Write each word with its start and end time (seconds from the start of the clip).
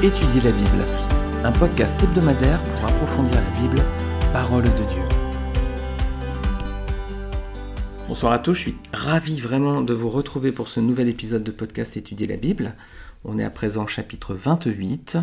Étudier 0.00 0.40
la 0.42 0.52
Bible, 0.52 0.86
un 1.42 1.50
podcast 1.50 2.00
hebdomadaire 2.00 2.62
pour 2.62 2.84
approfondir 2.84 3.34
la 3.34 3.50
Bible, 3.58 3.82
parole 4.32 4.62
de 4.62 4.68
Dieu. 4.68 5.02
Bonsoir 8.06 8.32
à 8.32 8.38
tous, 8.38 8.54
je 8.54 8.60
suis 8.60 8.76
ravi 8.92 9.40
vraiment 9.40 9.80
de 9.80 9.92
vous 9.92 10.08
retrouver 10.08 10.52
pour 10.52 10.68
ce 10.68 10.78
nouvel 10.78 11.08
épisode 11.08 11.42
de 11.42 11.50
podcast 11.50 11.96
Étudier 11.96 12.28
la 12.28 12.36
Bible. 12.36 12.76
On 13.24 13.40
est 13.40 13.44
à 13.44 13.50
présent 13.50 13.88
chapitre 13.88 14.34
28. 14.34 15.18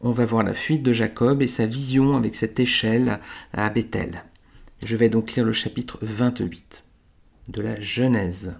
On 0.00 0.10
va 0.10 0.26
voir 0.26 0.42
la 0.42 0.54
fuite 0.54 0.82
de 0.82 0.92
Jacob 0.92 1.40
et 1.40 1.46
sa 1.46 1.66
vision 1.66 2.16
avec 2.16 2.34
cette 2.34 2.58
échelle 2.58 3.20
à 3.52 3.70
Bethel. 3.70 4.24
Je 4.84 4.96
vais 4.96 5.08
donc 5.08 5.34
lire 5.34 5.44
le 5.44 5.52
chapitre 5.52 5.98
28 6.02 6.82
de 7.50 7.62
la 7.62 7.80
Genèse. 7.80 8.54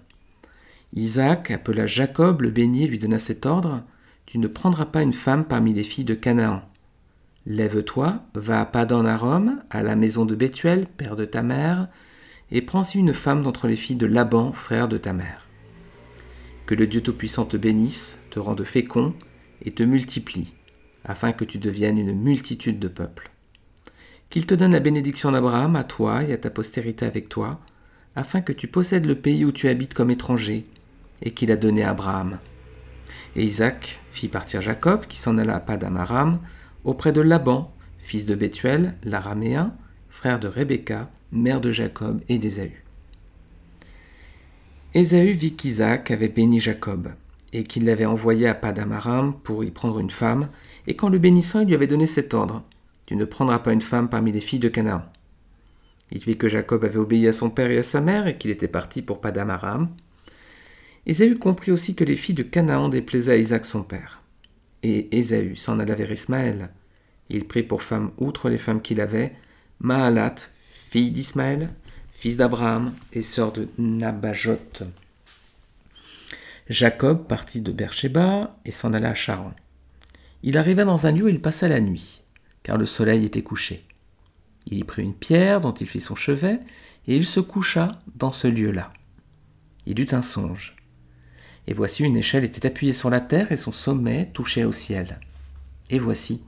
Isaac 0.94 1.50
appela 1.50 1.88
Jacob, 1.88 2.42
le 2.42 2.50
béni, 2.50 2.86
lui 2.86 3.00
donna 3.00 3.18
cet 3.18 3.46
ordre 3.46 3.82
tu 4.26 4.38
ne 4.38 4.48
prendras 4.48 4.86
pas 4.86 5.02
une 5.02 5.12
femme 5.12 5.44
parmi 5.44 5.72
les 5.72 5.84
filles 5.84 6.04
de 6.04 6.14
Canaan. 6.14 6.62
Lève-toi, 7.46 8.24
va 8.34 8.60
à 8.60 8.66
Padan 8.66 9.04
Aram, 9.04 9.62
à 9.70 9.84
la 9.84 9.94
maison 9.94 10.26
de 10.26 10.34
Bethuel, 10.34 10.88
père 10.88 11.14
de 11.14 11.24
ta 11.24 11.42
mère, 11.42 11.88
et 12.50 12.60
prends-y 12.60 12.98
une 12.98 13.14
femme 13.14 13.44
d'entre 13.44 13.68
les 13.68 13.76
filles 13.76 13.96
de 13.96 14.06
Laban, 14.06 14.52
frère 14.52 14.88
de 14.88 14.98
ta 14.98 15.12
mère. 15.12 15.46
Que 16.66 16.74
le 16.74 16.88
Dieu 16.88 17.00
Tout-Puissant 17.00 17.44
te 17.44 17.56
bénisse, 17.56 18.18
te 18.30 18.40
rende 18.40 18.64
fécond, 18.64 19.14
et 19.64 19.70
te 19.70 19.84
multiplie, 19.84 20.54
afin 21.04 21.32
que 21.32 21.44
tu 21.44 21.58
deviennes 21.58 21.98
une 21.98 22.20
multitude 22.20 22.80
de 22.80 22.88
peuples. 22.88 23.30
Qu'il 24.28 24.44
te 24.44 24.56
donne 24.56 24.72
la 24.72 24.80
bénédiction 24.80 25.30
d'Abraham 25.30 25.76
à 25.76 25.84
toi 25.84 26.24
et 26.24 26.32
à 26.32 26.38
ta 26.38 26.50
postérité 26.50 27.06
avec 27.06 27.28
toi, 27.28 27.60
afin 28.16 28.40
que 28.40 28.52
tu 28.52 28.66
possèdes 28.66 29.06
le 29.06 29.14
pays 29.14 29.44
où 29.44 29.52
tu 29.52 29.68
habites 29.68 29.94
comme 29.94 30.10
étranger, 30.10 30.66
et 31.22 31.30
qu'il 31.30 31.52
a 31.52 31.56
donné 31.56 31.84
à 31.84 31.90
Abraham. 31.90 32.38
Et 33.36 33.44
Isaac 33.44 34.00
fit 34.12 34.28
partir 34.28 34.62
Jacob, 34.62 35.04
qui 35.06 35.18
s'en 35.18 35.36
alla 35.36 35.56
à 35.56 35.60
Padamaram, 35.60 36.40
auprès 36.84 37.12
de 37.12 37.20
Laban, 37.20 37.70
fils 37.98 38.24
de 38.24 38.34
Bethuel, 38.34 38.94
l'araméen, 39.04 39.74
frère 40.08 40.40
de 40.40 40.48
Rebecca, 40.48 41.10
mère 41.32 41.60
de 41.60 41.70
Jacob 41.70 42.22
et 42.30 42.38
d'Ésaü. 42.38 42.82
Ésaü 44.94 45.32
vit 45.32 45.54
qu'Isaac 45.54 46.10
avait 46.10 46.30
béni 46.30 46.60
Jacob, 46.60 47.10
et 47.52 47.64
qu'il 47.64 47.84
l'avait 47.84 48.06
envoyé 48.06 48.48
à 48.48 48.54
Padamaram 48.54 49.34
pour 49.34 49.64
y 49.64 49.70
prendre 49.70 49.98
une 49.98 50.10
femme, 50.10 50.48
et 50.86 50.96
qu'en 50.96 51.10
le 51.10 51.18
bénissant, 51.18 51.60
il 51.60 51.66
lui 51.66 51.74
avait 51.74 51.86
donné 51.86 52.06
cet 52.06 52.32
ordre 52.32 52.64
Tu 53.04 53.16
ne 53.16 53.26
prendras 53.26 53.58
pas 53.58 53.74
une 53.74 53.82
femme 53.82 54.08
parmi 54.08 54.32
les 54.32 54.40
filles 54.40 54.60
de 54.60 54.68
Canaan. 54.68 55.02
Il 56.10 56.20
vit 56.20 56.38
que 56.38 56.48
Jacob 56.48 56.84
avait 56.86 56.96
obéi 56.96 57.28
à 57.28 57.34
son 57.34 57.50
père 57.50 57.70
et 57.70 57.78
à 57.78 57.82
sa 57.82 58.00
mère, 58.00 58.28
et 58.28 58.38
qu'il 58.38 58.50
était 58.50 58.66
parti 58.66 59.02
pour 59.02 59.20
Padamaram. 59.20 59.90
Ésaü 61.06 61.38
comprit 61.38 61.70
aussi 61.70 61.94
que 61.94 62.04
les 62.04 62.16
filles 62.16 62.34
de 62.34 62.42
Canaan 62.42 62.88
déplaisaient 62.88 63.32
à 63.32 63.36
Isaac 63.36 63.64
son 63.64 63.84
père. 63.84 64.22
Et 64.82 65.16
Ésaü 65.16 65.54
s'en 65.54 65.78
alla 65.78 65.94
vers 65.94 66.10
Ismaël. 66.10 66.70
Il 67.30 67.46
prit 67.46 67.62
pour 67.62 67.82
femme, 67.82 68.10
outre 68.18 68.50
les 68.50 68.58
femmes 68.58 68.82
qu'il 68.82 69.00
avait, 69.00 69.34
Mahalat, 69.80 70.34
fille 70.68 71.12
d'Ismaël, 71.12 71.70
fils 72.10 72.36
d'Abraham 72.36 72.92
et 73.12 73.22
sœur 73.22 73.52
de 73.52 73.68
Nabajot. 73.78 74.58
Jacob 76.68 77.28
partit 77.28 77.60
de 77.60 77.70
Beersheba 77.70 78.58
et 78.64 78.72
s'en 78.72 78.92
alla 78.92 79.10
à 79.10 79.14
Charan. 79.14 79.54
Il 80.42 80.58
arriva 80.58 80.84
dans 80.84 81.06
un 81.06 81.12
lieu 81.12 81.24
où 81.24 81.28
il 81.28 81.40
passa 81.40 81.68
la 81.68 81.80
nuit, 81.80 82.22
car 82.64 82.78
le 82.78 82.86
soleil 82.86 83.24
était 83.24 83.42
couché. 83.42 83.84
Il 84.66 84.78
y 84.78 84.84
prit 84.84 85.04
une 85.04 85.14
pierre 85.14 85.60
dont 85.60 85.74
il 85.74 85.86
fit 85.86 86.00
son 86.00 86.16
chevet, 86.16 86.58
et 87.06 87.16
il 87.16 87.24
se 87.24 87.38
coucha 87.38 87.92
dans 88.16 88.32
ce 88.32 88.48
lieu-là. 88.48 88.92
Il 89.86 90.00
eut 90.00 90.08
un 90.10 90.22
songe. 90.22 90.74
Et 91.66 91.74
voici 91.74 92.04
une 92.04 92.16
échelle 92.16 92.44
était 92.44 92.66
appuyée 92.66 92.92
sur 92.92 93.10
la 93.10 93.20
terre 93.20 93.52
et 93.52 93.56
son 93.56 93.72
sommet 93.72 94.30
touchait 94.32 94.64
au 94.64 94.72
ciel. 94.72 95.18
Et 95.90 95.98
voici, 95.98 96.42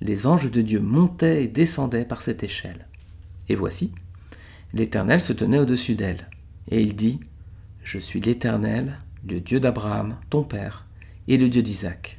les 0.00 0.26
anges 0.26 0.50
de 0.50 0.62
Dieu 0.62 0.80
montaient 0.80 1.44
et 1.44 1.48
descendaient 1.48 2.04
par 2.04 2.22
cette 2.22 2.42
échelle. 2.42 2.86
Et 3.48 3.54
voici, 3.54 3.92
l'Éternel 4.72 5.20
se 5.20 5.32
tenait 5.32 5.58
au-dessus 5.58 5.94
d'elle. 5.94 6.28
Et 6.70 6.82
il 6.82 6.94
dit, 6.94 7.20
Je 7.82 7.98
suis 7.98 8.20
l'Éternel, 8.20 8.98
le 9.26 9.40
Dieu 9.40 9.60
d'Abraham, 9.60 10.16
ton 10.30 10.42
Père, 10.42 10.86
et 11.26 11.38
le 11.38 11.48
Dieu 11.48 11.62
d'Isaac. 11.62 12.18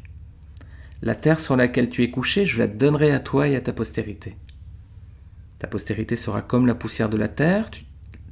La 1.02 1.16
terre 1.16 1.40
sur 1.40 1.56
laquelle 1.56 1.90
tu 1.90 2.04
es 2.04 2.12
couché, 2.12 2.46
je 2.46 2.60
la 2.60 2.68
donnerai 2.68 3.12
à 3.12 3.20
toi 3.20 3.48
et 3.48 3.56
à 3.56 3.62
ta 3.62 3.72
postérité. 3.72 4.36
Ta 5.60 5.68
postérité 5.68 6.16
sera 6.16 6.42
comme 6.42 6.68
la 6.68 6.76
poussière 6.76 7.10
de 7.10 7.18
la 7.18 7.30
terre, 7.30 7.70
tu 7.70 7.86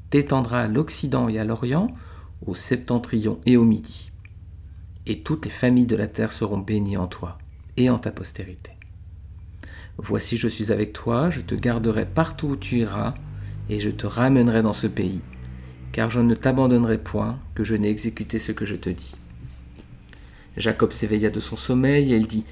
t'étendras 0.09 0.63
à 0.63 0.67
l'Occident 0.67 1.29
et 1.29 1.39
à 1.39 1.44
l'Orient, 1.44 1.88
au 2.45 2.55
septentrion 2.55 3.39
et 3.45 3.57
au 3.57 3.63
midi. 3.63 4.11
Et 5.05 5.21
toutes 5.21 5.45
les 5.45 5.51
familles 5.51 5.85
de 5.85 5.95
la 5.95 6.07
terre 6.07 6.31
seront 6.31 6.57
bénies 6.57 6.97
en 6.97 7.07
toi 7.07 7.37
et 7.77 7.89
en 7.89 7.97
ta 7.97 8.11
postérité. 8.11 8.71
Voici 9.97 10.37
je 10.37 10.47
suis 10.47 10.71
avec 10.71 10.93
toi, 10.93 11.29
je 11.29 11.41
te 11.41 11.55
garderai 11.55 12.05
partout 12.05 12.49
où 12.49 12.55
tu 12.55 12.77
iras, 12.77 13.15
et 13.69 13.79
je 13.79 13.89
te 13.89 14.05
ramènerai 14.05 14.61
dans 14.61 14.73
ce 14.73 14.87
pays, 14.87 15.21
car 15.91 16.09
je 16.09 16.19
ne 16.19 16.35
t'abandonnerai 16.35 16.99
point 16.99 17.39
que 17.55 17.63
je 17.63 17.75
n'ai 17.75 17.89
exécuté 17.89 18.37
ce 18.39 18.51
que 18.51 18.65
je 18.65 18.75
te 18.75 18.89
dis. 18.89 19.15
Jacob 20.55 20.91
s'éveilla 20.91 21.29
de 21.29 21.39
son 21.39 21.55
sommeil, 21.55 22.13
et 22.13 22.17
il 22.17 22.27
dit, 22.27 22.45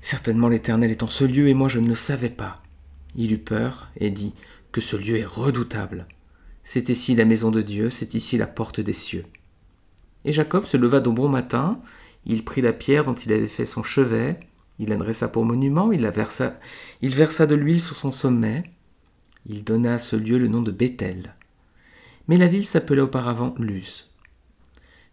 Certainement 0.00 0.48
l'Éternel 0.48 0.90
est 0.90 1.02
en 1.02 1.08
ce 1.08 1.24
lieu, 1.24 1.48
et 1.48 1.54
moi 1.54 1.68
je 1.68 1.78
ne 1.78 1.88
le 1.88 1.94
savais 1.94 2.30
pas. 2.30 2.62
Il 3.14 3.32
eut 3.32 3.38
peur, 3.38 3.90
et 3.98 4.10
dit, 4.10 4.34
Que 4.72 4.80
ce 4.80 4.96
lieu 4.96 5.18
est 5.18 5.24
redoutable. 5.24 6.06
C'est 6.64 6.88
ici 6.88 7.14
la 7.14 7.24
maison 7.24 7.50
de 7.50 7.62
Dieu, 7.62 7.90
c'est 7.90 8.14
ici 8.14 8.36
la 8.36 8.46
porte 8.46 8.80
des 8.80 8.92
cieux. 8.92 9.24
Et 10.24 10.32
Jacob 10.32 10.66
se 10.66 10.76
leva 10.76 11.00
de 11.00 11.08
bon 11.08 11.28
matin, 11.28 11.80
il 12.26 12.44
prit 12.44 12.60
la 12.60 12.72
pierre 12.72 13.04
dont 13.04 13.14
il 13.14 13.32
avait 13.32 13.48
fait 13.48 13.64
son 13.64 13.82
chevet, 13.82 14.38
il 14.78 14.88
la 14.88 14.96
dressa 14.96 15.28
pour 15.28 15.44
monument, 15.44 15.92
il, 15.92 16.06
versa, 16.06 16.58
il 17.02 17.14
versa 17.14 17.46
de 17.46 17.54
l'huile 17.54 17.80
sur 17.80 17.96
son 17.96 18.12
sommet, 18.12 18.62
il 19.46 19.64
donna 19.64 19.94
à 19.94 19.98
ce 19.98 20.16
lieu 20.16 20.38
le 20.38 20.48
nom 20.48 20.62
de 20.62 20.70
Bethel. 20.70 21.34
Mais 22.28 22.36
la 22.36 22.46
ville 22.46 22.66
s'appelait 22.66 23.00
auparavant 23.00 23.54
Luz. 23.58 24.10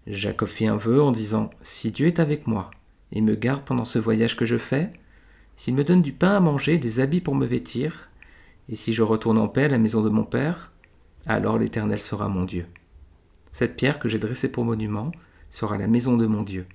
Jacob 0.06 0.48
fit 0.48 0.68
un 0.68 0.78
vœu 0.78 1.02
en 1.02 1.12
disant 1.12 1.50
Si 1.62 1.92
Dieu 1.92 2.08
est 2.08 2.20
avec 2.20 2.48
moi 2.48 2.70
et 3.12 3.22
me 3.22 3.36
garde 3.36 3.64
pendant 3.64 3.86
ce 3.86 4.00
voyage 4.00 4.36
que 4.36 4.46
je 4.46 4.58
fais, 4.58 4.92
s'il 5.56 5.74
me 5.74 5.84
donne 5.84 6.02
du 6.02 6.14
pain 6.14 6.36
à 6.36 6.40
manger, 6.40 6.78
des 6.78 7.00
habits 7.00 7.22
pour 7.22 7.36
me 7.36 7.46
vêtir, 7.46 8.10
et 8.70 8.76
si 8.76 8.94
je 8.94 9.04
retourne 9.04 9.38
en 9.38 9.48
paix 9.48 9.64
à 9.64 9.70
la 9.70 9.78
maison 9.78 10.02
de 10.02 10.10
mon 10.10 10.24
père, 10.24 10.72
alors 11.28 11.58
l'Éternel 11.58 12.00
sera 12.00 12.30
mon 12.30 12.44
Dieu. 12.44 12.66
Cette 13.52 13.76
pierre 13.76 14.00
que 14.00 14.10
j'ai 14.10 14.20
dressée 14.20 14.52
pour 14.52 14.66
monument 14.66 15.12
sera 15.50 15.78
la 15.78 15.88
maison 15.88 16.18
de 16.18 16.28
mon 16.28 16.44
Dieu, 16.44 16.66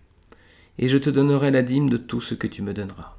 et 0.78 0.88
je 0.88 0.98
te 0.98 1.10
donnerai 1.10 1.50
la 1.50 1.62
dîme 1.62 1.90
de 1.90 1.96
tout 1.96 2.20
ce 2.20 2.34
que 2.34 2.46
tu 2.46 2.62
me 2.62 2.72
donneras. 2.72 3.16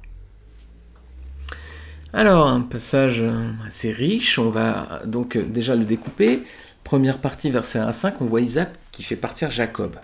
Alors, 2.12 2.46
un 2.46 2.60
passage 2.60 3.24
assez 3.66 3.90
riche, 3.90 4.38
on 4.38 4.50
va 4.50 5.02
donc 5.04 5.36
déjà 5.36 5.74
le 5.74 5.84
découper. 5.84 6.42
Première 6.84 7.20
partie, 7.20 7.50
verset 7.50 7.80
1 7.80 7.88
à 7.88 7.92
5, 7.92 8.20
on 8.20 8.26
voit 8.26 8.40
Isaac 8.40 8.72
qui 8.92 9.02
fait 9.02 9.16
partir 9.16 9.50
Jacob. 9.50 9.96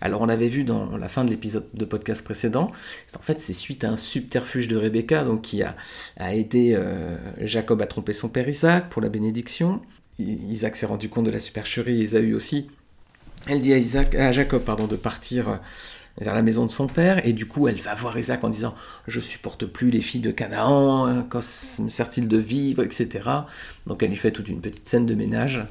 Alors 0.00 0.20
on 0.20 0.26
l'avait 0.26 0.48
vu 0.48 0.64
dans 0.64 0.96
la 0.98 1.08
fin 1.08 1.24
de 1.24 1.30
l'épisode 1.30 1.66
de 1.72 1.84
podcast 1.86 2.22
précédent, 2.22 2.68
en 3.16 3.22
fait 3.22 3.40
c'est 3.40 3.54
suite 3.54 3.84
à 3.84 3.90
un 3.90 3.96
subterfuge 3.96 4.68
de 4.68 4.76
Rebecca 4.76 5.24
donc, 5.24 5.40
qui 5.42 5.62
a, 5.62 5.74
aidé 6.18 6.74
euh, 6.76 7.16
Jacob 7.40 7.80
à 7.80 7.86
tromper 7.86 8.12
son 8.12 8.28
père 8.28 8.46
Isaac 8.46 8.90
pour 8.90 9.00
la 9.00 9.08
bénédiction. 9.08 9.80
Isaac 10.18 10.76
s'est 10.76 10.86
rendu 10.86 11.08
compte 11.08 11.26
de 11.26 11.30
la 11.30 11.38
supercherie, 11.38 12.02
Esaü 12.02 12.34
aussi. 12.34 12.68
Elle 13.46 13.60
dit 13.60 13.72
à, 13.72 13.78
Isaac, 13.78 14.14
à 14.14 14.32
Jacob 14.32 14.62
pardon, 14.62 14.86
de 14.86 14.96
partir 14.96 15.48
euh, 15.48 15.56
vers 16.18 16.34
la 16.34 16.42
maison 16.42 16.64
de 16.64 16.70
son 16.70 16.86
père, 16.86 17.26
et 17.26 17.32
du 17.32 17.46
coup 17.46 17.68
elle 17.68 17.80
va 17.80 17.94
voir 17.94 18.18
Isaac 18.18 18.42
en 18.44 18.48
disant 18.48 18.74
Je 19.06 19.20
supporte 19.20 19.66
plus 19.66 19.90
les 19.90 20.00
filles 20.00 20.20
de 20.20 20.30
Canaan, 20.30 21.06
hein, 21.06 21.26
quand 21.28 21.42
me 21.80 21.90
sert-il 21.90 22.28
de 22.28 22.38
vivre, 22.38 22.82
etc. 22.82 23.28
Donc 23.86 24.02
elle 24.02 24.10
lui 24.10 24.16
fait 24.16 24.30
toute 24.30 24.48
une 24.48 24.60
petite 24.60 24.88
scène 24.88 25.06
de 25.06 25.14
ménage. 25.14 25.64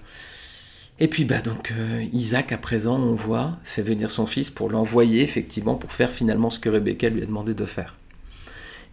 Et 1.00 1.08
puis 1.08 1.26
bah 1.26 1.42
donc 1.42 1.72
euh, 1.72 2.06
Isaac 2.14 2.52
à 2.52 2.58
présent 2.58 3.00
on 3.00 3.16
voit 3.16 3.58
fait 3.64 3.82
venir 3.82 4.12
son 4.12 4.28
fils 4.28 4.52
pour 4.52 4.70
l'envoyer 4.70 5.24
effectivement 5.24 5.74
pour 5.74 5.92
faire 5.92 6.12
finalement 6.12 6.52
ce 6.52 6.60
que 6.60 6.70
Rebecca 6.70 7.10
lui 7.10 7.24
a 7.24 7.26
demandé 7.26 7.56
de 7.56 7.66
faire. 7.66 7.96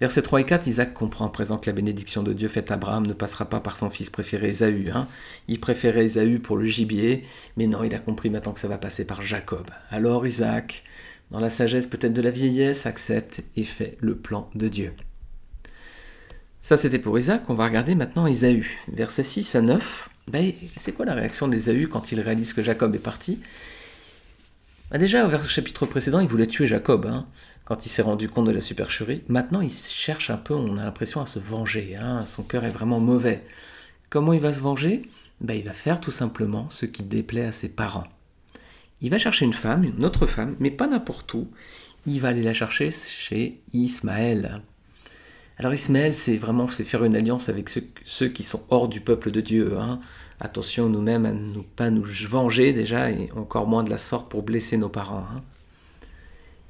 Versets 0.01 0.23
3 0.23 0.41
et 0.41 0.45
4, 0.47 0.67
Isaac 0.67 0.95
comprend 0.95 1.27
à 1.27 1.29
présent 1.29 1.59
que 1.59 1.69
la 1.69 1.75
bénédiction 1.75 2.23
de 2.23 2.33
Dieu 2.33 2.49
faite 2.49 2.71
à 2.71 2.75
Abraham 2.75 3.07
ne 3.07 3.13
passera 3.13 3.45
pas 3.45 3.61
par 3.61 3.77
son 3.77 3.91
fils 3.91 4.09
préféré 4.09 4.49
Ésaü. 4.49 4.91
Hein. 4.95 5.07
Il 5.47 5.61
préférait 5.61 6.07
Ésaü 6.07 6.39
pour 6.39 6.57
le 6.57 6.65
gibier, 6.65 7.25
mais 7.59 7.67
non, 7.67 7.85
il 7.85 7.95
a 7.95 7.99
compris 7.99 8.31
maintenant 8.31 8.53
que 8.53 8.61
ça 8.61 8.69
va 8.69 8.79
passer 8.79 9.07
par 9.07 9.21
Jacob. 9.21 9.67
Alors 9.91 10.27
Isaac, 10.27 10.85
dans 11.31 11.39
la 11.39 11.51
sagesse 11.51 11.87
peut-être 11.87 12.15
de 12.15 12.23
la 12.23 12.31
vieillesse, 12.31 12.87
accepte 12.87 13.43
et 13.57 13.65
fait 13.65 13.99
le 14.01 14.17
plan 14.17 14.49
de 14.55 14.69
Dieu. 14.69 14.95
Ça 16.63 16.79
c'était 16.79 16.99
pour 16.99 17.19
Isaac, 17.19 17.43
on 17.49 17.55
va 17.55 17.67
regarder 17.67 17.95
maintenant 17.95 18.27
Ésaü. 18.27 18.79
Versets 18.89 19.23
6 19.23 19.55
à 19.55 19.61
9, 19.61 20.09
ben, 20.29 20.51
c'est 20.79 20.93
quoi 20.93 21.05
la 21.05 21.15
réaction 21.15 21.47
d'Ésaü 21.47 21.89
quand 21.89 22.11
il 22.11 22.21
réalise 22.21 22.55
que 22.55 22.63
Jacob 22.63 22.95
est 22.95 22.99
parti? 22.99 23.39
Bah, 24.91 24.99
Déjà 24.99 25.27
au 25.27 25.39
chapitre 25.49 25.87
précédent, 25.87 26.21
il 26.21 26.29
voulait 26.29 26.47
tuer 26.47 26.67
Jacob. 26.67 27.07
Hein 27.07 27.25
quand 27.71 27.87
il 27.87 27.89
s'est 27.89 28.03
rendu 28.03 28.29
compte 28.29 28.49
de 28.49 28.51
la 28.51 28.61
supercherie. 28.61 29.23
Maintenant, 29.29 29.61
il 29.61 29.71
cherche 29.71 30.31
un 30.31 30.37
peu, 30.37 30.55
on 30.55 30.77
a 30.77 30.85
l'impression, 30.85 31.21
à 31.21 31.27
se 31.27 31.39
venger. 31.39 31.95
Hein. 31.95 32.27
Son 32.27 32.43
cœur 32.43 32.65
est 32.65 32.71
vraiment 32.71 32.99
mauvais. 32.99 33.45
Comment 34.09 34.33
il 34.33 34.41
va 34.41 34.53
se 34.53 34.59
venger? 34.59 35.03
Ben, 35.41 35.55
Il 35.55 35.65
va 35.65 35.73
faire 35.73 36.01
tout 36.01 36.11
simplement 36.11 36.69
ce 36.69 36.85
qui 36.85 37.05
déplaît 37.05 37.47
à 37.47 37.53
ses 37.53 37.69
parents. 37.69 38.09
Il 39.01 39.11
va 39.13 39.19
chercher 39.19 39.45
une 39.45 39.53
femme, 39.53 39.85
une 39.85 40.05
autre 40.05 40.27
femme, 40.27 40.57
mais 40.59 40.73
pas 40.73 40.89
n'importe 40.89 41.33
où. 41.33 41.49
il 42.07 42.21
va 42.21 42.31
aller 42.31 42.43
la 42.43 42.53
chercher 42.53 42.91
chez 42.91 43.61
Ismaël. 43.73 44.63
Alors 45.57 45.73
Ismaël, 45.73 46.13
c'est 46.13 46.39
vraiment 46.39 46.67
faire 46.67 47.05
une 47.05 47.15
alliance 47.15 47.49
avec 47.49 47.69
ceux, 47.69 48.29
qui 48.29 48.43
sont 48.43 48.67
hors 48.71 48.89
du 48.89 49.01
peuple 49.01 49.31
de 49.31 49.41
Dieu. 49.41 49.79
Hein. 49.79 50.01
Attention 50.41 50.89
nous-mêmes 50.89 51.27
à 51.27 51.33
ne 51.33 51.61
pas 51.77 51.91
nous 51.91 52.05
venger 52.29 52.73
déjà, 52.73 53.11
et 53.11 53.31
encore 53.37 53.67
moins 53.67 53.85
de 53.85 53.91
la 53.91 53.99
sorte 53.99 54.31
pour 54.31 54.43
blesser 54.43 54.79
nos 54.79 54.89
parents. 54.89 55.27
Hein. 55.35 55.41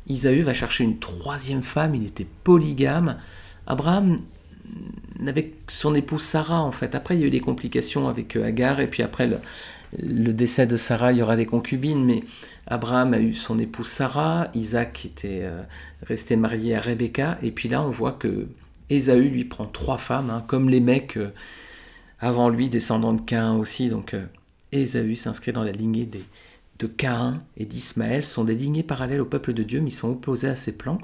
Isaü 0.08 0.42
va 0.42 0.52
chercher 0.52 0.84
une 0.84 0.98
troisième 0.98 1.62
femme, 1.62 1.94
il 1.94 2.06
était 2.06 2.26
polygame. 2.42 3.16
Abraham 3.66 4.20
n'avait 5.20 5.52
son 5.68 5.94
épouse 5.94 6.22
Sarah 6.22 6.62
en 6.62 6.72
fait. 6.72 6.94
Après 6.94 7.16
il 7.16 7.20
y 7.20 7.24
a 7.24 7.26
eu 7.26 7.30
des 7.30 7.40
complications 7.40 8.08
avec 8.08 8.36
euh, 8.36 8.44
Agar 8.44 8.80
et 8.80 8.88
puis 8.88 9.02
après 9.02 9.28
le, 9.98 10.32
décès 10.32 10.66
de 10.66 10.76
Sarah 10.76 11.12
il 11.12 11.18
y 11.18 11.22
aura 11.22 11.36
des 11.36 11.46
concubines. 11.46 12.04
Mais 12.04 12.24
Abraham 12.66 13.14
a 13.14 13.20
eu 13.20 13.34
son 13.34 13.58
épouse 13.58 13.88
Sarah, 13.88 14.48
Isaac 14.54 15.04
était 15.04 15.42
euh, 15.42 15.62
resté 16.02 16.36
marié 16.36 16.74
à 16.74 16.80
Rebecca 16.80 17.38
et 17.42 17.50
puis 17.50 17.68
là 17.68 17.82
on 17.82 17.90
voit 17.90 18.12
que 18.12 18.48
Ésaü 18.88 19.28
lui 19.28 19.44
prend 19.44 19.66
trois 19.66 19.98
femmes, 19.98 20.30
hein, 20.30 20.42
comme 20.46 20.68
les 20.68 20.80
mecs 20.80 21.16
euh, 21.16 21.32
avant 22.20 22.48
lui 22.48 22.68
descendants 22.68 23.14
de 23.14 23.20
Cain 23.20 23.56
aussi. 23.56 23.88
Donc 23.88 24.14
Ésaü 24.72 25.16
s'inscrit 25.16 25.52
dans 25.52 25.64
la 25.64 25.72
lignée 25.72 26.08
de 26.78 26.86
Caïn 26.86 27.42
et 27.56 27.66
d'Ismaël 27.66 28.24
sont 28.24 28.44
des 28.44 28.54
lignées 28.54 28.82
parallèles 28.82 29.20
au 29.20 29.26
peuple 29.26 29.52
de 29.52 29.62
Dieu, 29.62 29.80
mais 29.80 29.90
ils 29.90 29.94
sont 29.94 30.10
opposés 30.10 30.48
à 30.48 30.56
ses 30.56 30.76
plans. 30.76 30.98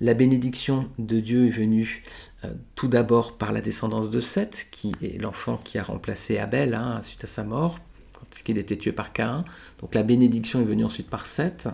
La 0.00 0.12
bénédiction 0.12 0.90
de 0.98 1.20
Dieu 1.20 1.46
est 1.46 1.50
venue 1.50 2.02
euh, 2.44 2.52
tout 2.74 2.88
d'abord 2.88 3.38
par 3.38 3.52
la 3.52 3.62
descendance 3.62 4.10
de 4.10 4.20
Seth, 4.20 4.68
qui 4.70 4.92
est 5.02 5.18
l'enfant 5.18 5.58
qui 5.64 5.78
a 5.78 5.82
remplacé 5.82 6.38
Abel 6.38 6.74
hein, 6.74 7.00
suite 7.02 7.24
à 7.24 7.26
sa 7.26 7.44
mort, 7.44 7.78
quand 8.12 8.26
il 8.48 8.58
était 8.58 8.76
tué 8.76 8.92
par 8.92 9.12
Caïn. 9.12 9.44
Donc 9.80 9.94
la 9.94 10.02
bénédiction 10.02 10.60
est 10.60 10.64
venue 10.64 10.84
ensuite 10.84 11.08
par 11.08 11.24
Seth. 11.24 11.68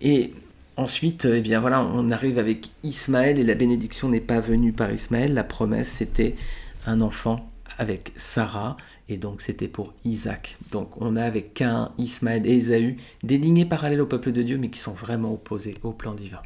Et 0.00 0.32
ensuite, 0.76 1.26
eh 1.26 1.42
bien 1.42 1.60
voilà, 1.60 1.84
on 1.84 2.10
arrive 2.10 2.38
avec 2.38 2.70
Ismaël 2.82 3.38
et 3.38 3.44
la 3.44 3.54
bénédiction 3.54 4.08
n'est 4.08 4.20
pas 4.20 4.40
venue 4.40 4.72
par 4.72 4.90
Ismaël. 4.90 5.34
La 5.34 5.44
promesse, 5.44 5.88
c'était 5.88 6.34
un 6.86 7.02
enfant 7.02 7.50
avec 7.78 8.12
Sarah, 8.16 8.76
et 9.08 9.16
donc 9.16 9.40
c'était 9.40 9.68
pour 9.68 9.94
Isaac. 10.04 10.56
Donc 10.70 11.00
on 11.00 11.16
a 11.16 11.22
avec 11.22 11.54
Cain, 11.54 11.92
Ismaël 11.98 12.46
et 12.46 12.56
Ésaü 12.56 12.96
des 13.22 13.38
lignées 13.38 13.64
parallèles 13.64 14.00
au 14.00 14.06
peuple 14.06 14.32
de 14.32 14.42
Dieu, 14.42 14.58
mais 14.58 14.68
qui 14.70 14.80
sont 14.80 14.92
vraiment 14.92 15.32
opposés 15.32 15.76
au 15.82 15.92
plan 15.92 16.14
divin. 16.14 16.42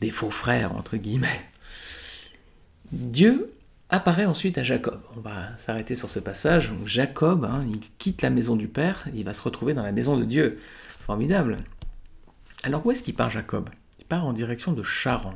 Des 0.00 0.10
faux 0.10 0.30
frères, 0.30 0.76
entre 0.76 0.96
guillemets. 0.96 1.40
Dieu 2.92 3.52
apparaît 3.90 4.26
ensuite 4.26 4.58
à 4.58 4.62
Jacob. 4.62 5.00
On 5.16 5.20
va 5.20 5.56
s'arrêter 5.56 5.94
sur 5.94 6.10
ce 6.10 6.20
passage. 6.20 6.72
Jacob, 6.84 7.44
hein, 7.44 7.64
il 7.68 7.80
quitte 7.98 8.22
la 8.22 8.30
maison 8.30 8.56
du 8.56 8.68
Père, 8.68 9.06
il 9.14 9.24
va 9.24 9.32
se 9.32 9.42
retrouver 9.42 9.74
dans 9.74 9.82
la 9.82 9.92
maison 9.92 10.16
de 10.16 10.24
Dieu. 10.24 10.58
Formidable. 11.06 11.58
Alors 12.64 12.84
où 12.84 12.90
est-ce 12.90 13.02
qu'il 13.02 13.14
part 13.14 13.30
Jacob? 13.30 13.70
Il 13.98 14.04
part 14.04 14.26
en 14.26 14.32
direction 14.32 14.72
de 14.72 14.82
Charan. 14.82 15.34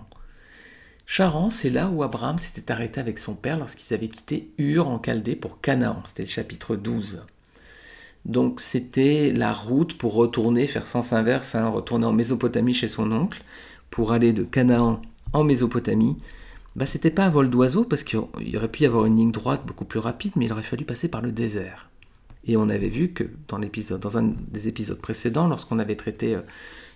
Charan, 1.07 1.51
c'est 1.51 1.71
là 1.71 1.89
où 1.89 2.03
Abraham 2.03 2.39
s'était 2.39 2.73
arrêté 2.73 3.01
avec 3.01 3.19
son 3.19 3.35
père 3.35 3.59
lorsqu'ils 3.59 3.95
avaient 3.95 4.09
quitté 4.09 4.51
Ur 4.59 4.89
en 4.89 5.01
Chaldée 5.03 5.37
pour 5.37 5.61
Canaan. 5.61 6.03
C'était 6.07 6.23
le 6.23 6.29
chapitre 6.29 6.77
12. 6.77 7.23
Donc 8.25 8.61
c'était 8.61 9.33
la 9.33 9.53
route 9.53 9.99
pour 9.99 10.15
retourner, 10.15 10.67
faire 10.67 10.87
sens 10.87 11.13
inverse, 11.13 11.55
hein, 11.55 11.69
retourner 11.69 12.07
en 12.07 12.13
Mésopotamie 12.13 12.75
chez 12.75 12.89
son 12.89 13.11
oncle, 13.11 13.43
pour 13.91 14.13
aller 14.13 14.33
de 14.33 14.45
Canaan 14.45 15.03
en 15.33 15.45
Mésopotamie. 15.45 16.17
Bah, 16.77 16.87
c'était 16.87 17.11
pas 17.11 17.27
un 17.27 17.31
vol 17.31 17.51
d'oiseau 17.51 17.85
parce 17.85 18.05
qu'il 18.05 18.21
aurait 18.57 18.69
pu 18.69 18.85
y 18.85 18.87
avoir 18.87 19.05
une 19.05 19.17
ligne 19.17 19.33
droite 19.33 19.63
beaucoup 19.67 19.85
plus 19.85 19.99
rapide, 19.99 20.33
mais 20.37 20.47
il 20.47 20.53
aurait 20.53 20.63
fallu 20.63 20.85
passer 20.85 21.09
par 21.09 21.21
le 21.21 21.33
désert. 21.33 21.91
Et 22.47 22.57
on 22.57 22.69
avait 22.69 22.89
vu 22.89 23.09
que 23.09 23.25
dans, 23.49 23.59
dans 23.59 24.19
un 24.19 24.33
des 24.51 24.69
épisodes 24.69 24.99
précédents, 24.99 25.49
lorsqu'on 25.49 25.79
avait 25.79 25.97
traité 25.97 26.37
euh, 26.37 26.41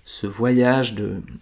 ce 0.07 0.29
voyage 0.29 0.95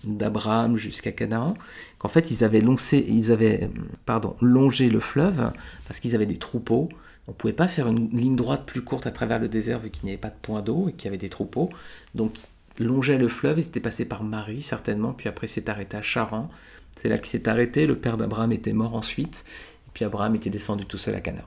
d'Abraham 0.04 0.74
jusqu'à 0.76 1.12
Canaan, 1.12 1.54
qu'en 1.98 2.08
fait 2.08 2.30
ils 2.30 2.42
avaient, 2.44 2.62
longé, 2.62 3.04
ils 3.06 3.30
avaient 3.30 3.70
pardon, 4.06 4.34
longé 4.40 4.88
le 4.88 5.00
fleuve 5.00 5.52
parce 5.86 6.00
qu'ils 6.00 6.14
avaient 6.14 6.26
des 6.26 6.38
troupeaux. 6.38 6.88
On 7.28 7.32
ne 7.32 7.36
pouvait 7.36 7.52
pas 7.52 7.68
faire 7.68 7.86
une 7.88 8.08
ligne 8.08 8.36
droite 8.36 8.64
plus 8.64 8.82
courte 8.82 9.06
à 9.06 9.10
travers 9.10 9.38
le 9.38 9.48
désert 9.48 9.78
vu 9.78 9.90
qu'il 9.90 10.06
n'y 10.06 10.12
avait 10.12 10.20
pas 10.20 10.30
de 10.30 10.38
point 10.40 10.62
d'eau 10.62 10.88
et 10.88 10.92
qu'il 10.92 11.04
y 11.04 11.08
avait 11.08 11.18
des 11.18 11.28
troupeaux. 11.28 11.68
Donc 12.14 12.38
ils 12.78 12.86
longeaient 12.86 13.18
le 13.18 13.28
fleuve, 13.28 13.58
ils 13.58 13.66
étaient 13.66 13.80
passés 13.80 14.06
par 14.06 14.24
Marie 14.24 14.62
certainement, 14.62 15.12
puis 15.12 15.28
après 15.28 15.46
s'est 15.46 15.68
arrêté 15.68 15.98
à 15.98 16.02
Charan. 16.02 16.50
C'est 16.96 17.10
là 17.10 17.18
qu'il 17.18 17.28
s'est 17.28 17.48
arrêté, 17.48 17.86
le 17.86 17.98
père 17.98 18.16
d'Abraham 18.16 18.50
était 18.52 18.72
mort 18.72 18.94
ensuite, 18.94 19.44
et 19.88 19.90
puis 19.92 20.06
Abraham 20.06 20.34
était 20.36 20.50
descendu 20.50 20.86
tout 20.86 20.98
seul 20.98 21.14
à 21.14 21.20
Canaan. 21.20 21.44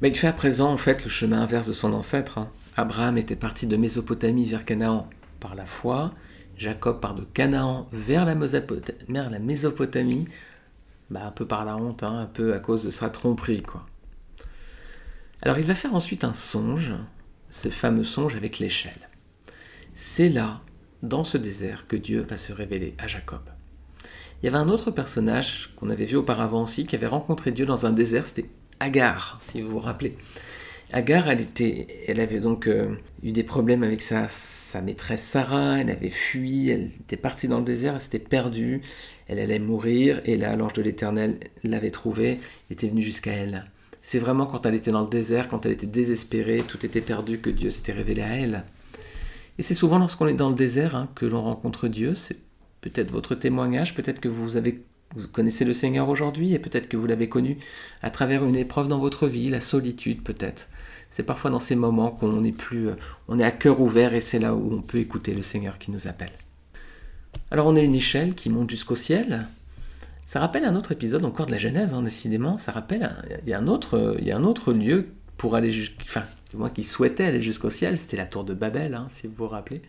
Mais 0.00 0.08
il 0.08 0.16
fait 0.16 0.28
à 0.28 0.32
présent 0.32 0.72
en 0.72 0.78
fait 0.78 1.02
le 1.02 1.10
chemin 1.10 1.42
inverse 1.42 1.66
de 1.66 1.72
son 1.72 1.92
ancêtre. 1.94 2.38
Hein. 2.38 2.48
Abraham 2.76 3.18
était 3.18 3.34
parti 3.34 3.66
de 3.66 3.76
Mésopotamie 3.76 4.44
vers 4.44 4.64
Canaan 4.64 5.08
par 5.40 5.56
la 5.56 5.64
foi, 5.64 6.12
Jacob 6.58 7.00
part 7.00 7.14
de 7.14 7.22
Canaan 7.22 7.88
vers 7.92 8.24
la, 8.24 8.34
Mésopotamie, 8.34 10.26
bah, 11.08 11.22
un 11.24 11.30
peu 11.30 11.46
par 11.46 11.64
la 11.64 11.76
honte, 11.76 12.02
hein, 12.02 12.18
un 12.18 12.26
peu 12.26 12.52
à 12.52 12.58
cause 12.58 12.84
de 12.84 12.90
sa 12.90 13.08
tromperie. 13.08 13.62
Alors 15.40 15.58
il 15.58 15.64
va 15.64 15.76
faire 15.76 15.94
ensuite 15.94 16.24
un 16.24 16.32
songe, 16.32 16.94
ce 17.48 17.68
fameux 17.68 18.04
songe 18.04 18.34
avec 18.34 18.58
l'échelle. 18.58 19.08
C'est 19.94 20.28
là, 20.28 20.60
dans 21.02 21.24
ce 21.24 21.38
désert, 21.38 21.86
que 21.86 21.96
Dieu 21.96 22.26
va 22.28 22.36
se 22.36 22.52
révéler 22.52 22.94
à 22.98 23.06
Jacob. 23.06 23.42
Il 24.42 24.46
y 24.46 24.48
avait 24.48 24.58
un 24.58 24.68
autre 24.68 24.90
personnage 24.90 25.72
qu'on 25.76 25.90
avait 25.90 26.06
vu 26.06 26.16
auparavant 26.16 26.64
aussi, 26.64 26.86
qui 26.86 26.96
avait 26.96 27.06
rencontré 27.06 27.52
Dieu 27.52 27.66
dans 27.66 27.86
un 27.86 27.90
désert, 27.90 28.26
c'était 28.26 28.50
Agar, 28.80 29.40
si 29.42 29.60
vous 29.60 29.70
vous 29.70 29.80
rappelez. 29.80 30.16
Agar, 30.90 31.28
elle, 31.28 31.42
était, 31.42 31.86
elle 32.08 32.18
avait 32.18 32.40
donc 32.40 32.66
euh, 32.66 32.94
eu 33.22 33.30
des 33.32 33.42
problèmes 33.42 33.82
avec 33.82 34.00
sa, 34.00 34.26
sa 34.28 34.80
maîtresse 34.80 35.22
Sarah, 35.22 35.80
elle 35.80 35.90
avait 35.90 36.08
fui, 36.08 36.70
elle 36.70 36.90
était 37.00 37.18
partie 37.18 37.46
dans 37.46 37.58
le 37.58 37.64
désert, 37.64 37.94
elle 37.94 38.00
s'était 38.00 38.18
perdue, 38.18 38.80
elle 39.26 39.38
allait 39.38 39.58
mourir, 39.58 40.22
et 40.24 40.36
là 40.36 40.56
l'ange 40.56 40.72
de 40.72 40.80
l'Éternel 40.80 41.40
l'avait 41.62 41.90
trouvée, 41.90 42.38
était 42.70 42.88
venu 42.88 43.02
jusqu'à 43.02 43.32
elle. 43.32 43.70
C'est 44.00 44.18
vraiment 44.18 44.46
quand 44.46 44.64
elle 44.64 44.74
était 44.74 44.90
dans 44.90 45.02
le 45.02 45.10
désert, 45.10 45.48
quand 45.48 45.66
elle 45.66 45.72
était 45.72 45.86
désespérée, 45.86 46.62
tout 46.66 46.84
était 46.86 47.02
perdu, 47.02 47.38
que 47.38 47.50
Dieu 47.50 47.68
s'était 47.68 47.92
révélé 47.92 48.22
à 48.22 48.36
elle. 48.36 48.64
Et 49.58 49.62
c'est 49.62 49.74
souvent 49.74 49.98
lorsqu'on 49.98 50.28
est 50.28 50.34
dans 50.34 50.48
le 50.48 50.56
désert 50.56 50.94
hein, 50.96 51.10
que 51.14 51.26
l'on 51.26 51.42
rencontre 51.42 51.88
Dieu, 51.88 52.14
c'est 52.14 52.38
peut-être 52.80 53.10
votre 53.10 53.34
témoignage, 53.34 53.94
peut-être 53.94 54.20
que 54.20 54.28
vous 54.28 54.56
avez 54.56 54.82
vous 55.16 55.28
connaissez 55.28 55.64
le 55.64 55.72
Seigneur 55.72 56.08
aujourd'hui 56.08 56.54
et 56.54 56.58
peut-être 56.58 56.88
que 56.88 56.96
vous 56.96 57.06
l'avez 57.06 57.28
connu 57.28 57.58
à 58.02 58.10
travers 58.10 58.44
une 58.44 58.56
épreuve 58.56 58.88
dans 58.88 58.98
votre 58.98 59.26
vie, 59.26 59.48
la 59.48 59.60
solitude 59.60 60.22
peut-être. 60.22 60.68
C'est 61.10 61.22
parfois 61.22 61.50
dans 61.50 61.60
ces 61.60 61.76
moments 61.76 62.10
qu'on 62.10 62.44
est 62.44 62.52
plus, 62.52 62.88
euh, 62.88 62.94
on 63.28 63.38
est 63.38 63.44
à 63.44 63.50
cœur 63.50 63.80
ouvert 63.80 64.14
et 64.14 64.20
c'est 64.20 64.38
là 64.38 64.54
où 64.54 64.74
on 64.74 64.82
peut 64.82 64.98
écouter 64.98 65.32
le 65.32 65.42
Seigneur 65.42 65.78
qui 65.78 65.90
nous 65.90 66.06
appelle. 66.06 66.32
Alors 67.50 67.66
on 67.66 67.76
a 67.76 67.80
une 67.80 67.94
échelle 67.94 68.34
qui 68.34 68.50
monte 68.50 68.70
jusqu'au 68.70 68.96
ciel. 68.96 69.46
Ça 70.26 70.40
rappelle 70.40 70.64
un 70.64 70.76
autre 70.76 70.92
épisode 70.92 71.24
encore 71.24 71.46
de 71.46 71.52
la 71.52 71.58
Genèse, 71.58 71.94
hein, 71.94 72.02
décidément. 72.02 72.58
Ça 72.58 72.72
rappelle, 72.72 73.10
il 73.42 73.48
y, 73.48 73.54
a 73.54 73.58
un 73.58 73.66
autre, 73.66 74.72
lieu 74.74 75.08
pour 75.38 75.54
aller, 75.54 75.72
enfin, 76.02 76.24
moi 76.52 76.68
qui 76.68 76.84
souhaitais 76.84 77.24
aller 77.24 77.40
jusqu'au 77.40 77.70
ciel, 77.70 77.98
c'était 77.98 78.18
la 78.18 78.26
tour 78.26 78.44
de 78.44 78.52
Babel, 78.52 78.94
hein, 78.94 79.06
si 79.08 79.26
vous 79.26 79.32
vous 79.38 79.48
rappelez. 79.48 79.80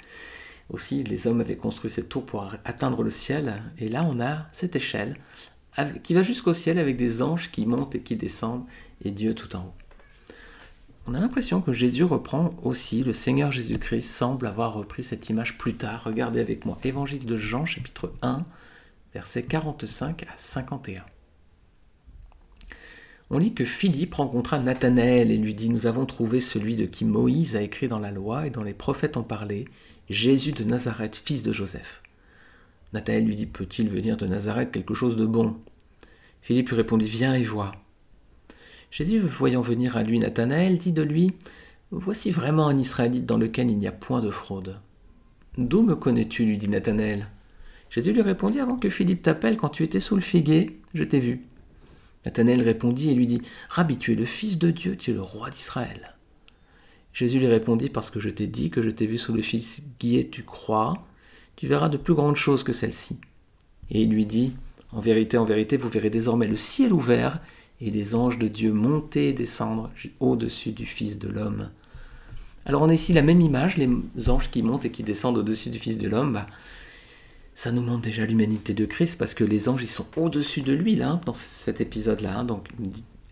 Aussi, 0.70 1.04
les 1.04 1.28
hommes 1.28 1.42
avaient 1.42 1.58
construit 1.58 1.90
cette 1.90 2.10
tour 2.10 2.26
pour 2.26 2.52
atteindre 2.64 3.02
le 3.02 3.10
ciel. 3.10 3.64
Et 3.80 3.90
là, 3.90 4.06
on 4.08 4.20
a 4.20 4.48
cette 4.52 4.76
échelle 4.76 5.18
qui 6.04 6.14
va 6.14 6.24
jusqu'au 6.24 6.54
ciel 6.54 6.78
avec 6.78 6.98
des 6.98 7.22
anges 7.22 7.52
qui 7.52 7.66
montent 7.66 7.96
et 7.96 8.02
qui 8.02 8.16
descendent 8.16 8.66
et 9.04 9.12
Dieu 9.12 9.34
tout 9.34 9.56
en 9.56 9.60
haut. 9.60 9.74
On 11.08 11.16
a 11.16 11.20
l'impression 11.20 11.62
que 11.62 11.74
Jésus 11.74 12.04
reprend 12.04 12.54
aussi, 12.64 13.04
le 13.04 13.14
Seigneur 13.14 13.52
Jésus-Christ 13.52 14.08
semble 14.08 14.46
avoir 14.46 14.74
repris 14.74 15.04
cette 15.04 15.30
image 15.30 15.58
plus 15.58 15.74
tard. 15.74 16.04
Regardez 16.04 16.40
avec 16.40 16.66
moi, 16.66 16.78
Évangile 16.84 17.26
de 17.26 17.36
Jean, 17.36 17.66
chapitre 17.66 18.14
1, 18.22 18.44
versets 19.14 19.44
45 19.44 20.24
à 20.24 20.34
51. 20.36 21.04
On 23.32 23.38
lit 23.38 23.54
que 23.54 23.66
Philippe 23.66 24.16
rencontra 24.16 24.60
Nathanaël 24.60 25.32
et 25.32 25.38
lui 25.38 25.54
dit 25.54 25.70
Nous 25.70 25.88
avons 25.88 26.06
trouvé 26.06 26.40
celui 26.40 26.76
de 26.76 26.86
qui 26.86 27.06
Moïse 27.06 27.56
a 27.56 27.62
écrit 27.62 27.88
dans 27.88 28.00
la 28.00 28.12
loi 28.12 28.46
et 28.46 28.50
dont 28.50 28.64
les 28.64 28.74
prophètes 28.74 29.18
ont 29.18 29.24
parlé, 29.24 29.66
Jésus 30.10 30.54
de 30.54 30.64
Nazareth, 30.64 31.16
fils 31.16 31.44
de 31.44 31.52
Joseph. 31.52 32.02
Nathanaël 32.94 33.26
lui 33.26 33.36
dit 33.36 33.46
Peut-il 33.46 33.90
venir 33.90 34.18
de 34.18 34.26
Nazareth 34.26 34.72
quelque 34.72 34.96
chose 34.96 35.16
de 35.16 35.28
bon? 35.28 35.54
Philippe 36.42 36.70
lui 36.70 36.78
répondit 36.78 37.06
Viens 37.06 37.36
et 37.36 37.44
vois. 37.44 37.74
Jésus, 38.90 39.20
voyant 39.20 39.62
venir 39.62 39.98
à 39.98 40.02
lui 40.02 40.18
Nathanaël, 40.18 40.80
dit 40.80 40.94
de 40.94 41.04
lui 41.04 41.34
Voici 41.92 42.32
vraiment 42.32 42.68
un 42.68 42.80
Israélite 42.80 43.28
dans 43.28 43.38
lequel 43.38 43.70
il 43.70 43.78
n'y 43.78 43.88
a 43.88 43.92
point 43.92 44.20
de 44.20 44.32
fraude. 44.32 44.80
D'où 45.60 45.84
me 45.84 45.96
connais-tu? 45.96 46.44
lui 46.44 46.58
dit 46.58 46.70
Nathanaël. 46.70 47.28
Jésus 47.92 48.12
lui 48.12 48.24
répondit 48.24 48.60
Avant 48.60 48.78
que 48.78 48.90
Philippe 48.90 49.22
t'appelle, 49.22 49.58
quand 49.58 49.70
tu 49.70 49.84
étais 49.84 50.00
sous 50.00 50.16
le 50.16 50.22
figuier, 50.22 50.82
je 50.96 51.04
t'ai 51.04 51.20
vu. 51.20 51.42
Nathanaël 52.26 52.64
répondit 52.64 53.12
et 53.12 53.14
lui 53.14 53.28
dit 53.28 53.42
Rabbi, 53.70 53.98
tu 54.00 54.14
es 54.14 54.16
le 54.16 54.26
Fils 54.26 54.58
de 54.58 54.72
Dieu, 54.72 54.98
tu 54.98 55.12
es 55.12 55.14
le 55.14 55.22
roi 55.22 55.52
d'Israël. 55.52 56.16
Jésus 57.14 57.40
lui 57.40 57.48
répondit 57.48 57.90
Parce 57.90 58.10
que 58.10 58.20
je 58.20 58.30
t'ai 58.30 58.48
dit 58.48 58.70
que 58.70 58.82
je 58.82 58.90
t'ai 58.90 59.06
vu 59.06 59.18
sous 59.18 59.34
le 59.34 59.42
fils 59.42 59.84
Guillet, 60.00 60.30
tu 60.32 60.44
crois, 60.44 61.06
tu 61.56 61.68
verras 61.68 61.90
de 61.90 61.98
plus 61.98 62.14
grandes 62.14 62.36
choses 62.36 62.64
que 62.64 62.74
celles-ci. 62.74 63.20
Et 63.92 64.04
il 64.04 64.10
lui 64.10 64.26
dit 64.26 64.56
En 64.92 65.00
vérité, 65.00 65.38
en 65.38 65.46
vérité, 65.46 65.78
vous 65.78 65.90
verrez 65.90 66.10
désormais 66.10 66.48
le 66.48 66.58
ciel 66.58 66.94
ouvert 66.94 67.40
et 67.82 67.92
les 67.92 68.16
anges 68.16 68.40
de 68.40 68.48
Dieu 68.48 68.74
monter 68.74 69.30
et 69.30 69.34
descendre 69.34 69.92
au-dessus 70.20 70.72
du 70.72 70.86
Fils 70.86 71.18
de 71.18 71.30
l'homme. 71.30 71.70
Alors 72.66 72.82
on 72.82 72.90
a 72.90 72.94
ici 72.94 73.14
la 73.14 73.22
même 73.22 73.42
image, 73.42 73.78
les 73.78 73.90
anges 74.30 74.52
qui 74.52 74.62
montent 74.64 74.86
et 74.86 74.92
qui 74.92 75.04
descendent 75.04 75.38
au-dessus 75.38 75.70
du 75.70 75.80
Fils 75.80 75.98
de 75.98 76.08
l'homme. 76.08 76.34
Bah, 76.34 76.48
ça 77.56 77.72
nous 77.72 77.82
montre 77.82 78.02
déjà 78.02 78.26
l'humanité 78.26 78.74
de 78.74 78.86
Christ 78.86 79.18
parce 79.18 79.34
que 79.34 79.44
les 79.44 79.68
anges 79.68 79.84
ils 79.84 79.88
sont 79.88 80.06
au-dessus 80.16 80.62
de 80.62 80.74
lui 80.74 80.96
là 80.96 81.20
dans 81.26 81.34
cet 81.34 81.82
épisode-là. 81.82 82.40
Hein. 82.40 82.44
donc 82.46 82.68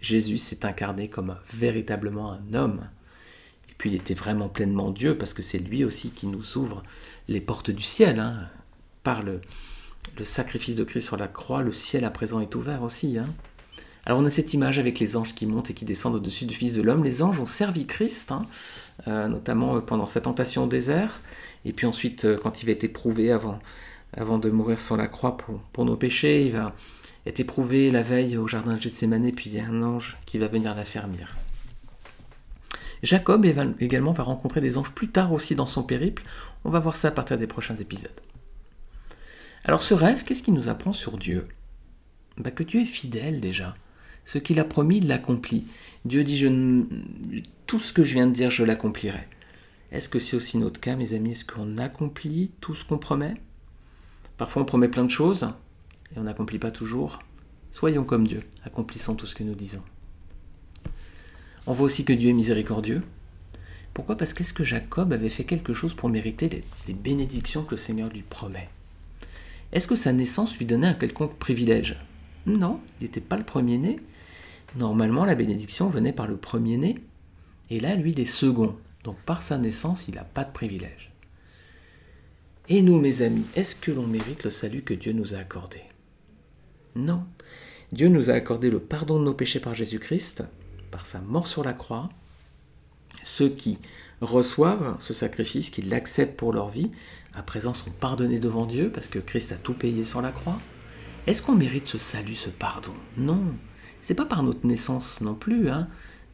Jésus 0.01 0.37
s'est 0.37 0.65
incarné 0.65 1.07
comme 1.07 1.37
véritablement 1.53 2.33
un 2.33 2.53
homme. 2.53 2.81
Puis 3.77 3.91
il 3.91 3.95
était 3.95 4.13
vraiment 4.13 4.49
pleinement 4.49 4.91
Dieu 4.91 5.17
parce 5.17 5.33
que 5.33 5.41
c'est 5.41 5.59
lui 5.59 5.83
aussi 5.83 6.09
qui 6.09 6.27
nous 6.27 6.57
ouvre 6.57 6.83
les 7.27 7.41
portes 7.41 7.71
du 7.71 7.83
ciel. 7.83 8.19
Hein. 8.19 8.49
Par 9.03 9.23
le, 9.23 9.41
sacrifice 10.23 10.75
de 10.75 10.83
Christ 10.83 11.05
sur 11.05 11.17
la 11.17 11.27
croix, 11.27 11.61
le 11.61 11.73
ciel 11.73 12.03
à 12.05 12.09
présent 12.09 12.39
est 12.39 12.55
ouvert 12.55 12.83
aussi. 12.83 13.17
Hein. 13.17 13.27
Alors 14.05 14.19
on 14.19 14.25
a 14.25 14.29
cette 14.29 14.53
image 14.53 14.79
avec 14.79 14.99
les 14.99 15.17
anges 15.17 15.35
qui 15.35 15.45
montent 15.45 15.69
et 15.69 15.73
qui 15.73 15.85
descendent 15.85 16.15
au-dessus 16.15 16.45
du 16.45 16.55
Fils 16.55 16.73
de 16.73 16.81
l'homme. 16.81 17.03
Les 17.03 17.21
anges 17.21 17.39
ont 17.39 17.45
servi 17.45 17.85
Christ, 17.85 18.33
euh, 19.07 19.27
notamment 19.27 19.81
pendant 19.81 20.05
sa 20.05 20.21
tentation 20.21 20.63
au 20.63 20.67
désert, 20.67 21.19
et 21.65 21.73
puis 21.73 21.85
ensuite 21.85 22.23
euh, 22.23 22.37
quand 22.41 22.61
il 22.61 22.67
va 22.67 22.71
être 22.71 22.85
éprouvé 22.85 23.31
avant, 23.31 23.59
avant 24.15 24.37
de 24.37 24.49
mourir 24.49 24.79
sur 24.79 24.97
la 24.97 25.07
croix 25.07 25.35
pour, 25.37 25.85
nos 25.85 25.97
péchés. 25.97 26.45
Il 26.45 26.53
va 26.53 26.73
être 27.25 27.39
éprouvé 27.39 27.91
la 27.91 28.01
veille 28.01 28.37
au 28.37 28.47
jardin 28.47 28.75
de 28.75 28.81
Gethsemane, 28.81 29.31
puis 29.33 29.49
il 29.49 29.57
y 29.57 29.59
a 29.59 29.67
un 29.67 29.83
ange 29.83 30.17
qui 30.25 30.37
va 30.37 30.47
venir 30.47 30.73
l'affermir. 30.73 31.35
Jacob 33.03 33.45
également 33.79 34.11
va 34.11 34.23
rencontrer 34.23 34.61
des 34.61 34.77
anges 34.77 34.91
plus 34.91 35.09
tard 35.09 35.31
aussi 35.33 35.55
dans 35.55 35.65
son 35.65 35.83
périple. 35.83 36.23
On 36.65 36.69
va 36.69 36.79
voir 36.79 36.95
ça 36.95 37.09
à 37.09 37.11
partir 37.11 37.37
des 37.37 37.47
prochains 37.47 37.75
épisodes. 37.75 38.19
Alors 39.65 39.83
ce 39.83 39.93
rêve, 39.93 40.23
qu'est-ce 40.23 40.43
qu'il 40.43 40.53
nous 40.53 40.69
apprend 40.69 40.93
sur 40.93 41.17
Dieu? 41.17 41.47
Bah, 42.37 42.51
Que 42.51 42.63
Dieu 42.63 42.81
est 42.81 42.85
fidèle 42.85 43.41
déjà. 43.41 43.75
Ce 44.25 44.37
qu'il 44.37 44.59
a 44.59 44.65
promis, 44.65 44.97
il 44.97 45.07
l'accomplit. 45.07 45.65
Dieu 46.05 46.23
dit, 46.23 46.37
je, 46.37 46.83
tout 47.65 47.79
ce 47.79 47.93
que 47.93 48.03
je 48.03 48.13
viens 48.13 48.27
de 48.27 48.33
dire, 48.33 48.49
je 48.49 48.63
l'accomplirai. 48.63 49.27
Est-ce 49.91 50.09
que 50.09 50.19
c'est 50.19 50.35
aussi 50.35 50.57
notre 50.57 50.81
cas, 50.81 50.95
mes 50.95 51.13
amis? 51.13 51.31
Est-ce 51.31 51.45
qu'on 51.45 51.77
accomplit 51.77 52.51
tout 52.59 52.75
ce 52.75 52.83
qu'on 52.83 52.97
promet? 52.97 53.35
Parfois 54.37 54.61
on 54.61 54.65
promet 54.65 54.89
plein 54.89 55.05
de 55.05 55.11
choses 55.11 55.47
et 56.15 56.19
on 56.19 56.23
n'accomplit 56.23 56.59
pas 56.59 56.71
toujours. 56.71 57.19
Soyons 57.71 58.03
comme 58.03 58.27
Dieu, 58.27 58.43
accomplissons 58.63 59.15
tout 59.15 59.25
ce 59.25 59.35
que 59.35 59.43
nous 59.43 59.55
disons. 59.55 59.83
On 61.67 61.73
voit 61.73 61.87
aussi 61.87 62.05
que 62.05 62.13
Dieu 62.13 62.29
est 62.29 62.33
miséricordieux. 62.33 63.01
Pourquoi? 63.93 64.15
Parce 64.15 64.33
qu'est-ce 64.33 64.53
que 64.53 64.63
Jacob 64.63 65.11
avait 65.11 65.27
fait 65.27 65.43
quelque 65.43 65.73
chose 65.73 65.93
pour 65.93 66.07
mériter 66.07 66.63
les, 66.87 66.93
bénédictions 66.93 67.63
que 67.63 67.71
le 67.71 67.77
Seigneur 67.77 68.09
lui 68.09 68.21
promet? 68.21 68.69
Est-ce 69.73 69.85
que 69.85 69.97
sa 69.97 70.13
naissance 70.13 70.57
lui 70.57 70.65
donnait 70.65 70.87
un 70.87 70.93
quelconque 70.93 71.37
privilège? 71.37 71.97
Non, 72.45 72.79
il 73.01 73.03
n'était 73.03 73.19
pas 73.19 73.35
le 73.35 73.43
premier-né. 73.43 73.97
Normalement, 74.77 75.25
la 75.25 75.35
bénédiction 75.35 75.89
venait 75.89 76.13
par 76.13 76.25
le 76.25 76.37
premier-né. 76.37 76.99
Et 77.69 77.81
là, 77.81 77.95
lui, 77.95 78.13
il 78.13 78.19
est 78.21 78.25
second. 78.25 78.73
Donc 79.03 79.17
par 79.23 79.41
sa 79.41 79.57
naissance, 79.57 80.07
il 80.07 80.15
n'a 80.15 80.23
pas 80.23 80.45
de 80.45 80.53
privilège. 80.53 81.11
Et 82.69 82.81
nous, 82.81 82.97
mes 83.01 83.21
amis, 83.23 83.45
est-ce 83.57 83.75
que 83.75 83.91
l'on 83.91 84.07
mérite 84.07 84.45
le 84.45 84.51
salut 84.51 84.83
que 84.83 84.93
Dieu 84.93 85.11
nous 85.11 85.33
a 85.33 85.39
accordé? 85.39 85.81
Non. 86.95 87.25
Dieu 87.91 88.07
nous 88.07 88.29
a 88.29 88.33
accordé 88.33 88.69
le 88.69 88.79
pardon 88.79 89.19
de 89.19 89.25
nos 89.25 89.33
péchés 89.33 89.59
par 89.59 89.73
Jésus-Christ, 89.73 90.45
par 90.91 91.05
sa 91.05 91.19
mort 91.19 91.47
sur 91.47 91.63
la 91.63 91.73
croix. 91.73 92.09
Ceux 93.23 93.49
qui 93.49 93.79
reçoivent 94.21 94.95
ce 94.99 95.13
sacrifice, 95.13 95.69
qui 95.69 95.81
l'acceptent 95.81 96.37
pour 96.37 96.53
leur 96.53 96.69
vie, 96.69 96.91
à 97.33 97.43
présent 97.43 97.73
sont 97.73 97.91
pardonnés 97.91 98.39
devant 98.39 98.65
Dieu 98.65 98.91
parce 98.91 99.07
que 99.07 99.19
Christ 99.19 99.51
a 99.51 99.55
tout 99.55 99.73
payé 99.73 100.03
sur 100.03 100.21
la 100.21 100.31
croix. 100.31 100.59
Est-ce 101.27 101.41
qu'on 101.41 101.55
mérite 101.55 101.87
ce 101.87 101.97
salut, 101.97 102.35
ce 102.35 102.49
pardon? 102.49 102.93
Non. 103.17 103.43
C'est 104.01 104.15
pas 104.15 104.25
par 104.25 104.43
notre 104.43 104.65
naissance 104.65 105.21
non 105.21 105.35
plus. 105.35 105.69
Hein. 105.69 105.87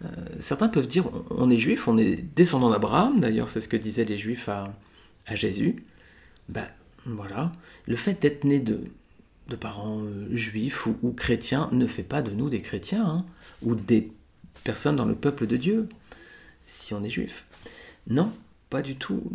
Euh, 0.05 0.07
certains 0.39 0.67
peuvent 0.67 0.87
dire 0.87 1.09
on 1.29 1.49
est 1.49 1.57
juif, 1.57 1.87
on 1.87 1.97
est 1.97 2.17
descendant 2.35 2.69
d'Abraham, 2.69 3.19
d'ailleurs 3.19 3.49
c'est 3.49 3.61
ce 3.61 3.67
que 3.67 3.77
disaient 3.77 4.05
les 4.05 4.17
juifs 4.17 4.49
à, 4.49 4.73
Jésus 5.33 5.77
ben 6.49 6.67
voilà, 7.05 7.51
le 7.87 7.95
fait 7.95 8.21
d'être 8.21 8.43
né 8.43 8.59
de, 8.59 8.81
de 9.47 9.55
parents 9.55 10.01
euh, 10.01 10.27
juifs 10.35 10.85
ou, 10.85 11.13
chrétiens 11.13 11.69
ne 11.71 11.87
fait 11.87 12.03
pas 12.03 12.21
de 12.21 12.31
nous 12.31 12.49
des 12.49 12.61
chrétiens 12.61 13.05
hein, 13.05 13.25
ou 13.61 13.75
des 13.75 14.11
personnes 14.63 14.95
dans 14.95 15.05
le 15.05 15.15
peuple 15.15 15.47
de 15.47 15.57
Dieu, 15.57 15.89
si 16.65 16.93
on 16.93 17.03
est 17.03 17.09
juif. 17.09 17.45
Non, 18.07 18.31
pas 18.69 18.81
du 18.81 18.95
tout. 18.95 19.31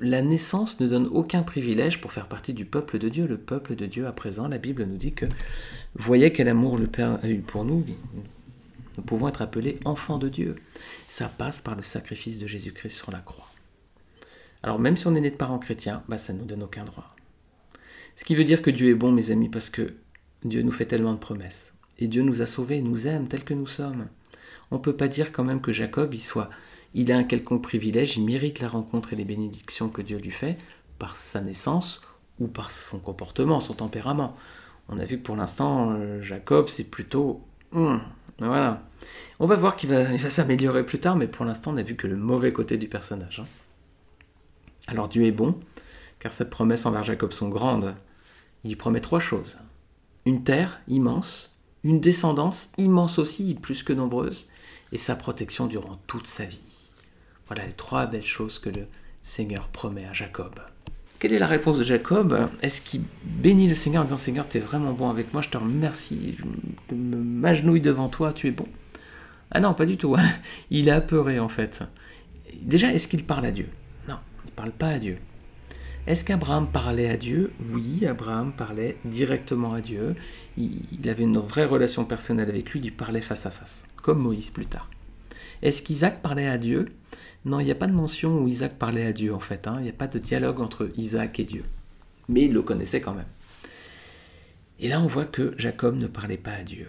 La 0.00 0.22
naissance 0.22 0.80
ne 0.80 0.88
donne 0.88 1.06
aucun 1.06 1.42
privilège 1.42 2.00
pour 2.00 2.12
faire 2.12 2.26
partie 2.26 2.52
du 2.52 2.64
peuple 2.64 2.98
de 2.98 3.08
Dieu. 3.08 3.26
Le 3.26 3.38
peuple 3.38 3.76
de 3.76 3.86
Dieu, 3.86 4.06
à 4.06 4.12
présent, 4.12 4.48
la 4.48 4.58
Bible 4.58 4.84
nous 4.84 4.96
dit 4.96 5.12
que, 5.12 5.26
voyez 5.94 6.32
quel 6.32 6.48
amour 6.48 6.78
le 6.78 6.86
Père 6.86 7.18
a 7.22 7.28
eu 7.28 7.38
pour 7.38 7.64
nous, 7.64 7.84
nous 8.96 9.02
pouvons 9.04 9.28
être 9.28 9.42
appelés 9.42 9.78
enfants 9.84 10.18
de 10.18 10.28
Dieu. 10.28 10.56
Ça 11.08 11.28
passe 11.28 11.60
par 11.60 11.76
le 11.76 11.82
sacrifice 11.82 12.38
de 12.38 12.46
Jésus-Christ 12.46 12.96
sur 12.96 13.10
la 13.10 13.20
croix. 13.20 13.48
Alors 14.62 14.78
même 14.78 14.96
si 14.96 15.06
on 15.06 15.14
est 15.14 15.20
né 15.20 15.30
de 15.30 15.36
parents 15.36 15.58
chrétiens, 15.58 16.02
bah, 16.08 16.18
ça 16.18 16.32
ne 16.32 16.38
nous 16.38 16.44
donne 16.44 16.62
aucun 16.62 16.84
droit. 16.84 17.14
Ce 18.16 18.24
qui 18.24 18.34
veut 18.34 18.44
dire 18.44 18.62
que 18.62 18.70
Dieu 18.70 18.90
est 18.90 18.94
bon, 18.94 19.12
mes 19.12 19.30
amis, 19.30 19.48
parce 19.48 19.70
que 19.70 19.94
Dieu 20.44 20.62
nous 20.62 20.72
fait 20.72 20.86
tellement 20.86 21.14
de 21.14 21.18
promesses. 21.18 21.72
Et 21.98 22.08
Dieu 22.08 22.22
nous 22.22 22.42
a 22.42 22.46
sauvés, 22.46 22.82
nous 22.82 23.06
aime 23.06 23.28
tel 23.28 23.44
que 23.44 23.54
nous 23.54 23.66
sommes. 23.66 24.08
On 24.72 24.76
ne 24.76 24.80
peut 24.80 24.96
pas 24.96 25.06
dire 25.06 25.32
quand 25.32 25.44
même 25.44 25.60
que 25.60 25.70
Jacob, 25.70 26.14
il 26.14 26.20
soit, 26.20 26.48
il 26.94 27.12
a 27.12 27.16
un 27.18 27.24
quelconque 27.24 27.62
privilège, 27.62 28.16
il 28.16 28.24
mérite 28.24 28.58
la 28.60 28.68
rencontre 28.68 29.12
et 29.12 29.16
les 29.16 29.26
bénédictions 29.26 29.90
que 29.90 30.00
Dieu 30.00 30.16
lui 30.16 30.30
fait 30.30 30.56
par 30.98 31.14
sa 31.14 31.42
naissance 31.42 32.00
ou 32.38 32.46
par 32.46 32.70
son 32.70 32.98
comportement, 32.98 33.60
son 33.60 33.74
tempérament. 33.74 34.34
On 34.88 34.98
a 34.98 35.04
vu 35.04 35.18
que 35.18 35.24
pour 35.24 35.36
l'instant, 35.36 35.90
euh, 35.92 36.22
Jacob, 36.22 36.68
c'est 36.68 36.90
plutôt... 36.90 37.42
Hum, 37.72 38.00
voilà. 38.38 38.82
On 39.40 39.46
va 39.46 39.56
voir 39.56 39.76
qu'il 39.76 39.90
va, 39.90 40.30
s'améliorer 40.30 40.86
plus 40.86 41.00
tard, 41.00 41.16
mais 41.16 41.28
pour 41.28 41.44
l'instant, 41.44 41.72
on 41.74 41.76
a 41.76 41.82
vu 41.82 41.94
que 41.94 42.06
le 42.06 42.16
mauvais 42.16 42.54
côté 42.54 42.78
du 42.78 42.88
personnage. 42.88 43.40
Hein. 43.40 43.46
Alors 44.86 45.08
Dieu 45.08 45.24
est 45.24 45.32
bon, 45.32 45.60
car 46.18 46.32
ses 46.32 46.48
promesses 46.48 46.86
envers 46.86 47.04
Jacob 47.04 47.32
sont 47.32 47.50
grandes. 47.50 47.94
Il 48.64 48.78
promet 48.78 49.00
trois 49.00 49.20
choses. 49.20 49.58
Une 50.24 50.44
terre 50.44 50.80
immense, 50.88 51.51
une 51.84 52.00
descendance 52.00 52.70
immense 52.78 53.18
aussi, 53.18 53.54
plus 53.54 53.82
que 53.82 53.92
nombreuse, 53.92 54.48
et 54.92 54.98
sa 54.98 55.16
protection 55.16 55.66
durant 55.66 55.98
toute 56.06 56.26
sa 56.26 56.44
vie. 56.44 56.90
Voilà 57.46 57.66
les 57.66 57.72
trois 57.72 58.06
belles 58.06 58.24
choses 58.24 58.58
que 58.58 58.70
le 58.70 58.86
Seigneur 59.22 59.68
promet 59.68 60.04
à 60.04 60.12
Jacob. 60.12 60.54
Quelle 61.18 61.32
est 61.32 61.38
la 61.38 61.46
réponse 61.46 61.78
de 61.78 61.84
Jacob? 61.84 62.48
Est-ce 62.62 62.82
qu'il 62.82 63.02
bénit 63.24 63.68
le 63.68 63.74
Seigneur 63.74 64.02
en 64.02 64.04
disant 64.04 64.16
Seigneur, 64.16 64.48
tu 64.48 64.58
es 64.58 64.60
vraiment 64.60 64.92
bon 64.92 65.08
avec 65.08 65.32
moi, 65.32 65.42
je 65.42 65.48
te 65.48 65.56
remercie, 65.56 66.36
je 66.38 66.94
m'agenouille 66.94 67.80
devant 67.80 68.08
toi, 68.08 68.32
tu 68.32 68.48
es 68.48 68.50
bon? 68.50 68.66
Ah 69.50 69.60
non, 69.60 69.74
pas 69.74 69.86
du 69.86 69.96
tout. 69.96 70.16
Il 70.70 70.88
est 70.88 70.92
apeuré 70.92 71.38
en 71.38 71.48
fait. 71.48 71.82
Déjà, 72.60 72.92
est-ce 72.92 73.06
qu'il 73.08 73.24
parle 73.24 73.46
à 73.46 73.50
Dieu? 73.50 73.68
Parle 74.56 74.72
pas 74.72 74.88
à 74.88 74.98
Dieu. 74.98 75.18
Est-ce 76.08 76.24
qu'Abraham 76.24 76.66
parlait 76.66 77.08
à 77.08 77.16
Dieu? 77.16 77.52
Oui, 77.72 78.04
Abraham 78.06 78.52
parlait 78.52 78.96
directement 79.04 79.72
à 79.72 79.80
Dieu. 79.80 80.16
Il, 80.56 81.08
avait 81.08 81.22
une 81.22 81.38
vraie 81.38 81.64
relation 81.64 82.04
personnelle 82.04 82.48
avec 82.48 82.70
lui, 82.70 82.80
il 82.82 82.92
parlait 82.92 83.20
face 83.20 83.46
à 83.46 83.52
face, 83.52 83.84
comme 84.02 84.18
Moïse 84.18 84.50
plus 84.50 84.66
tard. 84.66 84.90
Est-ce 85.62 85.80
qu'Isaac 85.80 86.20
parlait 86.20 86.48
à 86.48 86.58
Dieu? 86.58 86.88
Non, 87.44 87.60
il 87.60 87.66
n'y 87.66 87.70
a 87.70 87.76
pas 87.76 87.86
de 87.86 87.92
mention 87.92 88.40
où 88.40 88.48
Isaac 88.48 88.78
parlait 88.78 89.06
à 89.06 89.12
Dieu 89.12 89.32
en 89.32 89.38
fait. 89.38 89.68
Hein. 89.68 89.76
Il 89.78 89.84
n'y 89.84 89.90
a 89.90 89.94
pas 89.94 90.08
de 90.08 90.18
dialogue 90.18 90.60
entre 90.60 90.90
Isaac 90.96 91.38
et 91.38 91.44
Dieu. 91.44 91.62
Mais 92.28 92.42
il 92.42 92.52
le 92.52 92.62
connaissait 92.62 93.00
quand 93.00 93.14
même. 93.14 93.26
Et 94.80 94.88
là, 94.88 95.00
on 95.00 95.06
voit 95.06 95.24
que 95.24 95.54
Jacob 95.56 95.96
ne 95.96 96.08
parlait 96.08 96.36
pas 96.36 96.54
à 96.54 96.62
Dieu. 96.64 96.88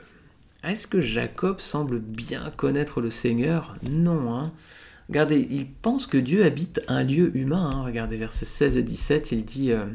Est-ce 0.63 0.87
que 0.87 1.01
Jacob 1.01 1.59
semble 1.59 1.99
bien 1.99 2.51
connaître 2.57 2.99
le 2.99 3.11
Seigneur? 3.11 3.75
Non. 3.83 4.33
Hein 4.33 4.53
Regardez, 5.09 5.47
il 5.49 5.69
pense 5.69 6.07
que 6.07 6.17
Dieu 6.17 6.45
habite 6.45 6.81
un 6.87 7.03
lieu 7.03 7.35
humain. 7.35 7.71
Hein. 7.73 7.83
Regardez, 7.83 8.17
versets 8.17 8.45
16 8.45 8.77
et 8.77 8.83
17, 8.83 9.31
il 9.31 9.45
dit 9.45 9.71
euh, 9.71 9.85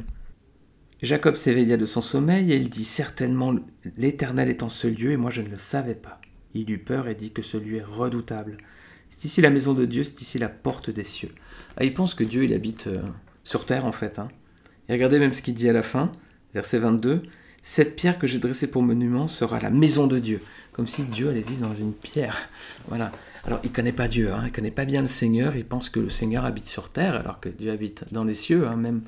Jacob 1.02 1.36
s'éveilla 1.36 1.76
de 1.76 1.86
son 1.86 2.00
sommeil 2.00 2.52
et 2.52 2.56
il 2.56 2.68
dit 2.68 2.84
Certainement 2.84 3.54
l'Éternel 3.96 4.50
est 4.50 4.62
en 4.62 4.68
ce 4.68 4.86
lieu 4.86 5.12
et 5.12 5.16
moi 5.16 5.30
je 5.30 5.42
ne 5.42 5.48
le 5.48 5.58
savais 5.58 5.94
pas. 5.94 6.20
Il 6.54 6.70
eut 6.70 6.78
peur 6.78 7.08
et 7.08 7.14
dit 7.14 7.32
que 7.32 7.42
ce 7.42 7.56
lieu 7.56 7.76
est 7.76 7.84
redoutable. 7.84 8.58
C'est 9.08 9.24
ici 9.24 9.40
la 9.40 9.50
maison 9.50 9.74
de 9.74 9.86
Dieu, 9.86 10.04
c'est 10.04 10.20
ici 10.20 10.38
la 10.38 10.48
porte 10.48 10.90
des 10.90 11.04
cieux. 11.04 11.30
Ah, 11.76 11.84
il 11.84 11.94
pense 11.94 12.14
que 12.14 12.24
Dieu 12.24 12.44
il 12.44 12.52
habite 12.52 12.88
euh, 12.88 13.02
sur 13.44 13.64
terre 13.64 13.86
en 13.86 13.92
fait. 13.92 14.18
Hein. 14.18 14.28
Et 14.88 14.92
regardez 14.92 15.18
même 15.18 15.32
ce 15.32 15.42
qu'il 15.42 15.54
dit 15.54 15.68
à 15.68 15.72
la 15.72 15.82
fin, 15.82 16.12
verset 16.54 16.78
22 16.78 17.22
Cette 17.62 17.96
pierre 17.96 18.18
que 18.18 18.26
j'ai 18.26 18.38
dressée 18.38 18.70
pour 18.70 18.82
monument 18.82 19.28
sera 19.28 19.60
la 19.60 19.70
maison 19.70 20.06
de 20.06 20.18
Dieu. 20.18 20.40
Comme 20.72 20.86
si 20.86 21.04
Dieu 21.04 21.30
allait 21.30 21.42
vivre 21.42 21.68
dans 21.68 21.74
une 21.74 21.92
pierre. 21.92 22.48
Voilà. 22.86 23.10
Alors, 23.44 23.60
il 23.64 23.70
ne 23.70 23.74
connaît 23.74 23.92
pas 23.92 24.08
Dieu, 24.08 24.32
hein, 24.32 24.40
il 24.42 24.46
ne 24.46 24.52
connaît 24.52 24.70
pas 24.70 24.84
bien 24.84 25.00
le 25.00 25.06
Seigneur, 25.06 25.56
il 25.56 25.64
pense 25.64 25.88
que 25.88 26.00
le 26.00 26.10
Seigneur 26.10 26.44
habite 26.44 26.66
sur 26.66 26.90
terre, 26.90 27.14
alors 27.14 27.40
que 27.40 27.48
Dieu 27.48 27.70
habite 27.70 28.04
dans 28.12 28.24
les 28.24 28.34
cieux. 28.34 28.66
Hein, 28.66 28.76
même, 28.76 29.02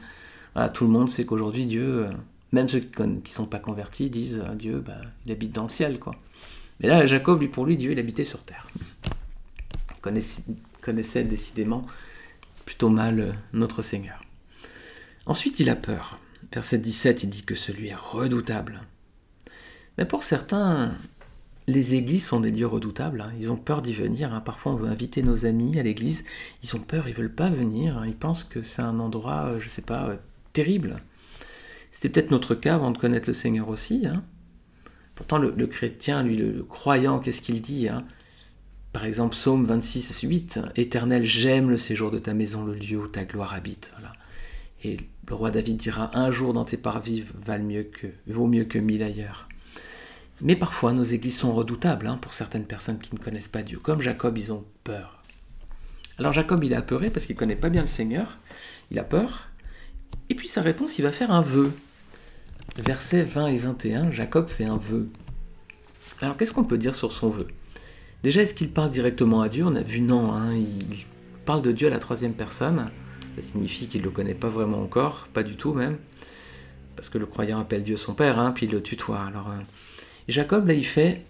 tout 0.74 0.84
le 0.84 0.90
monde 0.90 1.10
sait 1.10 1.24
qu'aujourd'hui, 1.24 1.66
Dieu, 1.66 2.06
euh, 2.06 2.10
même 2.52 2.68
ceux 2.68 2.80
qui 2.80 3.02
ne 3.02 3.18
sont 3.26 3.46
pas 3.46 3.58
convertis, 3.58 4.10
disent 4.10 4.42
euh, 4.44 4.54
Dieu, 4.54 4.80
bah, 4.80 5.00
il 5.26 5.32
habite 5.32 5.52
dans 5.52 5.64
le 5.64 5.68
ciel. 5.68 5.98
quoi. 5.98 6.14
Mais 6.80 6.88
là, 6.88 7.06
Jacob, 7.06 7.40
lui, 7.40 7.48
pour 7.48 7.66
lui, 7.66 7.76
Dieu, 7.76 7.92
il 7.92 7.98
habitait 7.98 8.24
sur 8.24 8.42
terre. 8.42 8.66
Il 9.94 10.00
connaissait, 10.00 10.42
connaissait 10.80 11.24
décidément 11.24 11.86
plutôt 12.64 12.88
mal 12.88 13.20
euh, 13.20 13.32
notre 13.52 13.82
Seigneur. 13.82 14.20
Ensuite, 15.26 15.60
il 15.60 15.68
a 15.70 15.76
peur. 15.76 16.18
Verset 16.52 16.78
17, 16.78 17.24
il 17.24 17.30
dit 17.30 17.44
que 17.44 17.54
celui 17.54 17.88
est 17.88 17.94
redoutable. 17.94 18.80
Mais 19.98 20.04
pour 20.04 20.24
certains, 20.24 20.92
les 21.68 21.94
églises 21.94 22.26
sont 22.26 22.40
des 22.40 22.50
lieux 22.50 22.66
redoutables, 22.66 23.20
hein. 23.20 23.32
ils 23.38 23.52
ont 23.52 23.56
peur 23.56 23.82
d'y 23.82 23.94
venir. 23.94 24.34
Hein. 24.34 24.40
Parfois, 24.40 24.72
on 24.72 24.76
veut 24.76 24.88
inviter 24.88 25.22
nos 25.22 25.46
amis 25.46 25.78
à 25.78 25.82
l'église, 25.82 26.24
ils 26.64 26.74
ont 26.74 26.80
peur, 26.80 27.08
ils 27.08 27.14
veulent 27.14 27.34
pas 27.34 27.50
venir. 27.50 27.98
Hein. 27.98 28.06
Ils 28.06 28.16
pensent 28.16 28.44
que 28.44 28.62
c'est 28.62 28.82
un 28.82 28.98
endroit, 28.98 29.50
euh, 29.52 29.60
je 29.60 29.68
sais 29.68 29.82
pas, 29.82 30.08
euh, 30.08 30.16
terrible. 30.52 30.96
C'était 31.92 32.08
peut-être 32.08 32.30
notre 32.32 32.54
cas 32.54 32.74
avant 32.74 32.90
de 32.90 32.98
connaître 32.98 33.28
le 33.28 33.34
Seigneur 33.34 33.68
aussi. 33.68 34.06
Pourtant, 35.14 35.38
le, 35.38 35.66
chrétien, 35.66 36.22
lui, 36.22 36.36
le, 36.36 36.62
croyant, 36.62 37.18
qu'est-ce 37.18 37.42
qu'il 37.42 37.60
dit 37.60 37.88
Par 38.92 39.04
exemple, 39.04 39.34
Psaume 39.34 39.66
26, 39.66 40.20
8, 40.20 40.60
Éternel, 40.76 41.24
j'aime 41.24 41.68
le 41.68 41.76
séjour 41.76 42.10
de 42.10 42.18
ta 42.18 42.32
maison, 42.32 42.64
le 42.64 42.74
lieu 42.74 42.98
où 42.98 43.08
ta 43.08 43.24
gloire 43.24 43.54
habite. 43.54 43.92
Et 44.82 44.96
le 45.28 45.34
roi 45.34 45.50
David 45.50 45.76
dira 45.76 46.10
Un 46.14 46.30
jour 46.30 46.52
dans 46.52 46.64
tes 46.64 46.76
parvis 46.76 47.24
vaut 48.26 48.46
mieux 48.46 48.64
que 48.64 48.78
mille 48.78 49.02
ailleurs. 49.02 49.48
Mais 50.42 50.56
parfois, 50.56 50.92
nos 50.92 51.04
églises 51.04 51.38
sont 51.38 51.52
redoutables 51.52 52.06
hein, 52.06 52.16
pour 52.16 52.32
certaines 52.32 52.64
personnes 52.64 52.98
qui 52.98 53.14
ne 53.14 53.20
connaissent 53.20 53.48
pas 53.48 53.62
Dieu. 53.62 53.78
Comme 53.78 54.00
Jacob, 54.00 54.38
ils 54.38 54.52
ont 54.52 54.64
peur. 54.84 55.22
Alors 56.18 56.32
Jacob, 56.32 56.64
il 56.64 56.72
est 56.72 56.76
apeuré 56.76 57.10
parce 57.10 57.26
qu'il 57.26 57.34
ne 57.34 57.38
connaît 57.38 57.56
pas 57.56 57.68
bien 57.68 57.82
le 57.82 57.88
Seigneur. 57.88 58.38
Il 58.90 58.98
a 58.98 59.04
peur. 59.04 59.48
Et 60.28 60.34
puis 60.34 60.48
sa 60.48 60.62
réponse, 60.62 60.98
il 60.98 61.02
va 61.02 61.12
faire 61.12 61.30
un 61.30 61.42
vœu. 61.42 61.72
Versets 62.76 63.24
20 63.24 63.48
et 63.48 63.56
21, 63.58 64.12
Jacob 64.12 64.48
fait 64.48 64.64
un 64.64 64.76
vœu. 64.76 65.08
Alors 66.20 66.36
qu'est-ce 66.36 66.52
qu'on 66.52 66.64
peut 66.64 66.78
dire 66.78 66.94
sur 66.94 67.12
son 67.12 67.30
vœu? 67.30 67.48
Déjà, 68.22 68.42
est-ce 68.42 68.54
qu'il 68.54 68.70
parle 68.70 68.90
directement 68.90 69.40
à 69.40 69.48
Dieu? 69.48 69.64
On 69.66 69.74
a 69.74 69.82
vu 69.82 70.00
non, 70.00 70.32
hein, 70.32 70.54
il 70.54 70.66
parle 71.46 71.62
de 71.62 71.72
Dieu 71.72 71.86
à 71.86 71.90
la 71.90 71.98
troisième 71.98 72.34
personne. 72.34 72.90
Ça 73.36 73.42
signifie 73.42 73.86
qu'il 73.86 74.00
ne 74.00 74.06
le 74.06 74.10
connaît 74.10 74.34
pas 74.34 74.48
vraiment 74.48 74.82
encore, 74.82 75.28
pas 75.32 75.42
du 75.42 75.56
tout 75.56 75.72
même. 75.72 75.98
Parce 76.96 77.08
que 77.08 77.18
le 77.18 77.26
croyant 77.26 77.60
appelle 77.60 77.82
Dieu 77.82 77.96
son 77.96 78.14
père, 78.14 78.38
hein, 78.38 78.52
puis 78.52 78.66
il 78.66 78.72
le 78.72 78.82
tutoie. 78.82 79.22
Alors, 79.22 79.48
euh, 79.50 79.60
Jacob, 80.28 80.66
là, 80.66 80.74
il 80.74 80.84
fait 80.84 81.24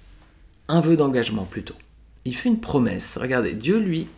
un 0.69 0.81
vœu 0.81 0.97
d'engagement 0.97 1.45
plutôt. 1.45 1.75
Il 2.25 2.35
fait 2.35 2.49
une 2.49 2.61
promesse. 2.61 3.19
Regardez, 3.21 3.55
Dieu 3.55 3.79
lui, 3.79 4.09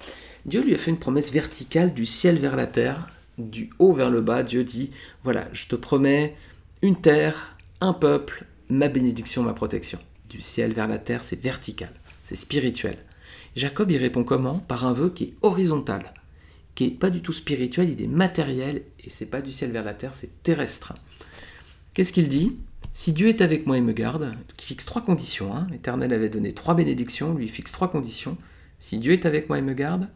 Dieu 0.47 0.63
lui 0.63 0.75
a 0.75 0.79
fait 0.79 0.91
une 0.91 0.99
promesse 0.99 1.33
verticale 1.33 1.95
du 1.95 2.07
ciel 2.07 2.39
vers 2.39 2.57
la 2.57 2.67
terre, 2.67 3.09
du 3.39 3.71
haut 3.79 3.93
vers 3.93 4.11
le 4.11 4.21
bas. 4.21 4.43
Dieu 4.43 4.65
dit 4.65 4.91
voilà, 5.25 5.49
je 5.53 5.67
te 5.67 5.77
promets 5.77 6.35
une 6.83 7.01
terre, 7.01 7.57
un 7.81 7.93
peuple, 7.93 8.45
ma 8.69 8.89
bénédiction, 8.89 9.43
ma 9.43 9.55
protection. 9.55 9.99
Du 10.29 10.41
ciel 10.41 10.73
vers 10.73 10.89
la 10.89 10.99
terre, 10.99 11.23
c'est 11.23 11.41
vertical, 11.41 11.93
c'est 12.23 12.37
spirituel. 12.37 12.99
Jacob 13.55 13.91
y 13.91 13.99
répond 13.99 14.25
comment? 14.25 14.59
Par 14.59 14.87
un 14.87 14.93
vœu 14.93 15.11
qui 15.11 15.25
est 15.25 15.35
horizontal, 15.43 16.13
qui 16.75 16.85
est 16.85 16.91
pas 16.91 17.11
du 17.11 17.21
tout 17.21 17.33
spirituel, 17.33 17.91
il 17.91 18.03
est 18.03 18.09
matériel 18.09 18.83
et 19.05 19.11
c'est 19.11 19.27
pas 19.27 19.43
du 19.43 19.53
ciel 19.53 19.73
vers 19.73 19.85
la 19.85 19.95
terre, 19.95 20.15
c'est 20.15 20.43
terrestre. 20.43 20.95
Qu'est-ce 21.95 22.13
qu'il 22.13 22.29
dit? 22.29 22.57
Si 22.95 23.13
Dieu 23.13 23.29
est 23.29 23.41
avec 23.41 23.67
moi 23.67 23.79
et 23.79 23.81
me 23.81 23.93
garde, 23.93 24.33
qui 24.57 24.67
fixe 24.67 24.85
trois 24.85 25.03
conditions. 25.03 25.55
Hein. 25.55 25.67
L'Éternel 25.71 26.13
avait 26.13 26.29
donné 26.29 26.53
trois 26.53 26.75
bénédictions, 26.75 27.35
lui 27.35 27.49
fixe 27.49 27.73
trois 27.73 27.91
conditions. 27.91 28.37
Si 28.81 28.99
Dieu 28.99 29.13
est 29.13 29.27
avec 29.27 29.49
moi 29.49 29.59
et 29.59 29.63
me 29.63 29.75
garde, 29.75 30.09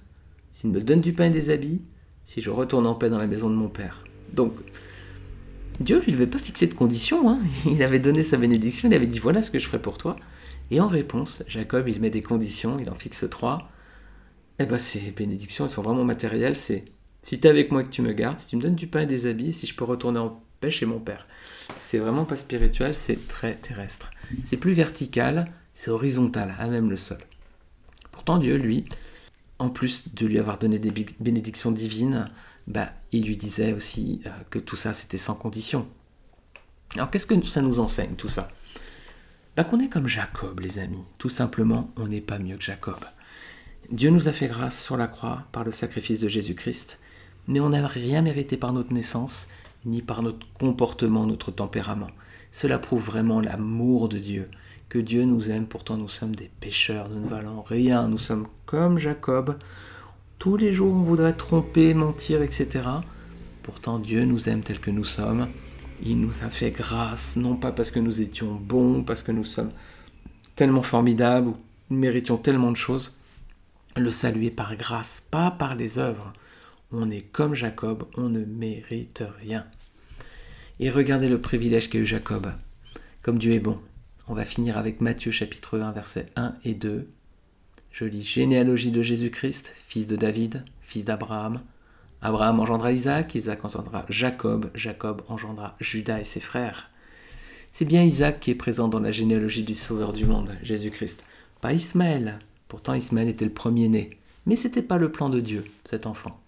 s'il 0.52 0.70
me 0.70 0.80
donne 0.80 1.00
du 1.00 1.12
pain 1.12 1.26
et 1.26 1.30
des 1.30 1.50
habits, 1.50 1.80
si 2.24 2.40
je 2.40 2.50
retourne 2.50 2.86
en 2.86 2.94
paix 2.94 3.08
dans 3.08 3.18
la 3.18 3.26
maison 3.26 3.48
de 3.48 3.54
mon 3.54 3.68
père. 3.68 4.04
Donc, 4.32 4.52
Dieu 5.80 6.00
lui 6.00 6.14
avait 6.14 6.26
pas 6.26 6.38
fixé 6.38 6.66
de 6.66 6.74
conditions. 6.74 7.28
Hein. 7.30 7.40
Il 7.66 7.82
avait 7.82 8.00
donné 8.00 8.22
sa 8.22 8.36
bénédiction, 8.36 8.88
il 8.88 8.94
avait 8.94 9.06
dit 9.06 9.18
voilà 9.18 9.42
ce 9.42 9.50
que 9.50 9.58
je 9.58 9.66
ferai 9.66 9.80
pour 9.80 9.98
toi. 9.98 10.16
Et 10.70 10.80
en 10.80 10.88
réponse, 10.88 11.44
Jacob, 11.46 11.86
il 11.86 12.00
met 12.00 12.10
des 12.10 12.22
conditions, 12.22 12.78
il 12.80 12.90
en 12.90 12.94
fixe 12.94 13.24
trois. 13.30 13.70
Eh 14.58 14.66
ben, 14.66 14.78
ces 14.78 15.10
bénédictions, 15.10 15.64
elles 15.64 15.70
sont 15.70 15.82
vraiment 15.82 16.04
matérielles. 16.04 16.56
C'est 16.56 16.84
si 17.22 17.40
tu 17.40 17.46
es 17.46 17.50
avec 17.50 17.72
moi 17.72 17.82
et 17.82 17.84
que 17.84 17.90
tu 17.90 18.02
me 18.02 18.12
gardes, 18.12 18.38
si 18.40 18.48
tu 18.48 18.56
me 18.56 18.62
donnes 18.62 18.74
du 18.74 18.86
pain 18.86 19.00
et 19.00 19.06
des 19.06 19.26
habits, 19.26 19.52
si 19.52 19.66
je 19.66 19.74
peux 19.74 19.84
retourner 19.84 20.18
en 20.18 20.40
paix 20.60 20.70
chez 20.70 20.86
mon 20.86 21.00
père. 21.00 21.26
C'est 21.80 21.98
vraiment 21.98 22.24
pas 22.24 22.36
spirituel, 22.36 22.94
c'est 22.94 23.28
très 23.28 23.54
terrestre. 23.54 24.10
C'est 24.44 24.56
plus 24.56 24.72
vertical, 24.72 25.50
c'est 25.74 25.90
horizontal, 25.90 26.54
à 26.58 26.68
même 26.68 26.88
le 26.88 26.96
sol. 26.96 27.18
Pourtant, 28.12 28.38
Dieu, 28.38 28.56
lui, 28.56 28.84
en 29.58 29.70
plus 29.70 30.14
de 30.14 30.26
lui 30.26 30.38
avoir 30.38 30.58
donné 30.58 30.78
des 30.78 30.92
bénédictions 31.20 31.72
divines, 31.72 32.30
bah, 32.66 32.92
il 33.12 33.26
lui 33.26 33.36
disait 33.36 33.72
aussi 33.72 34.20
euh, 34.26 34.30
que 34.50 34.58
tout 34.58 34.76
ça, 34.76 34.92
c'était 34.92 35.18
sans 35.18 35.34
condition. 35.34 35.86
Alors, 36.94 37.10
qu'est-ce 37.10 37.26
que 37.26 37.40
ça 37.42 37.62
nous 37.62 37.78
enseigne, 37.78 38.14
tout 38.16 38.28
ça? 38.28 38.48
Bah, 39.56 39.64
Qu'on 39.64 39.80
est 39.80 39.88
comme 39.88 40.08
Jacob, 40.08 40.60
les 40.60 40.78
amis. 40.78 41.04
Tout 41.18 41.28
simplement, 41.28 41.90
on 41.96 42.08
n'est 42.08 42.20
pas 42.20 42.38
mieux 42.38 42.56
que 42.56 42.64
Jacob. 42.64 42.98
Dieu 43.92 44.10
nous 44.10 44.26
a 44.26 44.32
fait 44.32 44.48
grâce 44.48 44.82
sur 44.82 44.96
la 44.96 45.06
croix 45.06 45.44
par 45.52 45.62
le 45.62 45.70
sacrifice 45.70 46.20
de 46.20 46.28
Jésus-Christ, 46.28 46.98
mais 47.46 47.60
on 47.60 47.68
n'a 47.68 47.86
rien 47.86 48.20
mérité 48.20 48.56
par 48.56 48.72
notre 48.72 48.92
naissance, 48.92 49.48
ni 49.84 50.02
par 50.02 50.22
notre 50.22 50.44
comportement, 50.54 51.24
notre 51.24 51.52
tempérament. 51.52 52.10
Cela 52.50 52.80
prouve 52.80 53.04
vraiment 53.04 53.40
l'amour 53.40 54.08
de 54.08 54.18
Dieu, 54.18 54.48
que 54.88 54.98
Dieu 54.98 55.24
nous 55.24 55.52
aime, 55.52 55.66
pourtant 55.66 55.96
nous 55.96 56.08
sommes 56.08 56.34
des 56.34 56.50
pécheurs, 56.58 57.08
nous 57.08 57.20
ne 57.20 57.28
valons 57.28 57.62
rien, 57.62 58.08
nous 58.08 58.18
sommes 58.18 58.48
comme 58.64 58.98
Jacob. 58.98 59.56
Tous 60.40 60.56
les 60.56 60.72
jours 60.72 60.92
on 60.92 61.02
voudrait 61.02 61.34
tromper, 61.34 61.94
mentir, 61.94 62.42
etc. 62.42 62.88
Pourtant 63.62 64.00
Dieu 64.00 64.24
nous 64.24 64.48
aime 64.48 64.62
tel 64.62 64.80
que 64.80 64.90
nous 64.90 65.04
sommes. 65.04 65.46
Il 66.02 66.20
nous 66.20 66.42
a 66.42 66.50
fait 66.50 66.72
grâce, 66.72 67.36
non 67.36 67.54
pas 67.54 67.70
parce 67.70 67.92
que 67.92 68.00
nous 68.00 68.20
étions 68.20 68.56
bons, 68.56 69.04
parce 69.04 69.22
que 69.22 69.32
nous 69.32 69.44
sommes 69.44 69.70
tellement 70.56 70.82
formidables, 70.82 71.48
ou 71.48 71.56
méritions 71.88 72.36
tellement 72.36 72.72
de 72.72 72.76
choses. 72.76 73.12
Le 73.98 74.10
salut 74.10 74.44
est 74.44 74.50
par 74.50 74.76
grâce, 74.76 75.26
pas 75.30 75.50
par 75.50 75.74
les 75.74 75.98
œuvres. 75.98 76.34
On 76.92 77.08
est 77.08 77.22
comme 77.22 77.54
Jacob, 77.54 78.06
on 78.18 78.28
ne 78.28 78.44
mérite 78.44 79.24
rien. 79.40 79.66
Et 80.80 80.90
regardez 80.90 81.30
le 81.30 81.40
privilège 81.40 81.88
qu'a 81.88 81.98
eu 81.98 82.04
Jacob. 82.04 82.52
Comme 83.22 83.38
Dieu 83.38 83.54
est 83.54 83.58
bon. 83.58 83.80
On 84.28 84.34
va 84.34 84.44
finir 84.44 84.76
avec 84.76 85.00
Matthieu 85.00 85.30
chapitre 85.30 85.80
1 85.80 85.92
versets 85.92 86.26
1 86.36 86.56
et 86.64 86.74
2. 86.74 87.08
Je 87.90 88.04
lis 88.04 88.22
généalogie 88.22 88.90
de 88.90 89.00
Jésus-Christ, 89.00 89.72
fils 89.86 90.06
de 90.06 90.16
David, 90.16 90.62
fils 90.82 91.06
d'Abraham. 91.06 91.62
Abraham 92.20 92.60
engendra 92.60 92.92
Isaac, 92.92 93.34
Isaac 93.34 93.64
engendra 93.64 94.04
Jacob, 94.10 94.70
Jacob 94.74 95.22
engendra 95.28 95.74
Judas 95.80 96.20
et 96.20 96.24
ses 96.24 96.40
frères. 96.40 96.90
C'est 97.72 97.86
bien 97.86 98.02
Isaac 98.02 98.40
qui 98.40 98.50
est 98.50 98.56
présent 98.56 98.88
dans 98.88 99.00
la 99.00 99.10
généalogie 99.10 99.64
du 99.64 99.74
Sauveur 99.74 100.12
du 100.12 100.26
monde, 100.26 100.54
Jésus-Christ, 100.62 101.24
pas 101.62 101.72
Ismaël. 101.72 102.40
Pourtant 102.68 102.94
Ismaël 102.94 103.28
était 103.28 103.44
le 103.44 103.52
premier-né, 103.52 104.10
mais 104.44 104.56
c'était 104.56 104.82
pas 104.82 104.98
le 104.98 105.12
plan 105.12 105.28
de 105.28 105.40
Dieu, 105.40 105.64
cet 105.84 106.06
enfant. 106.06 106.40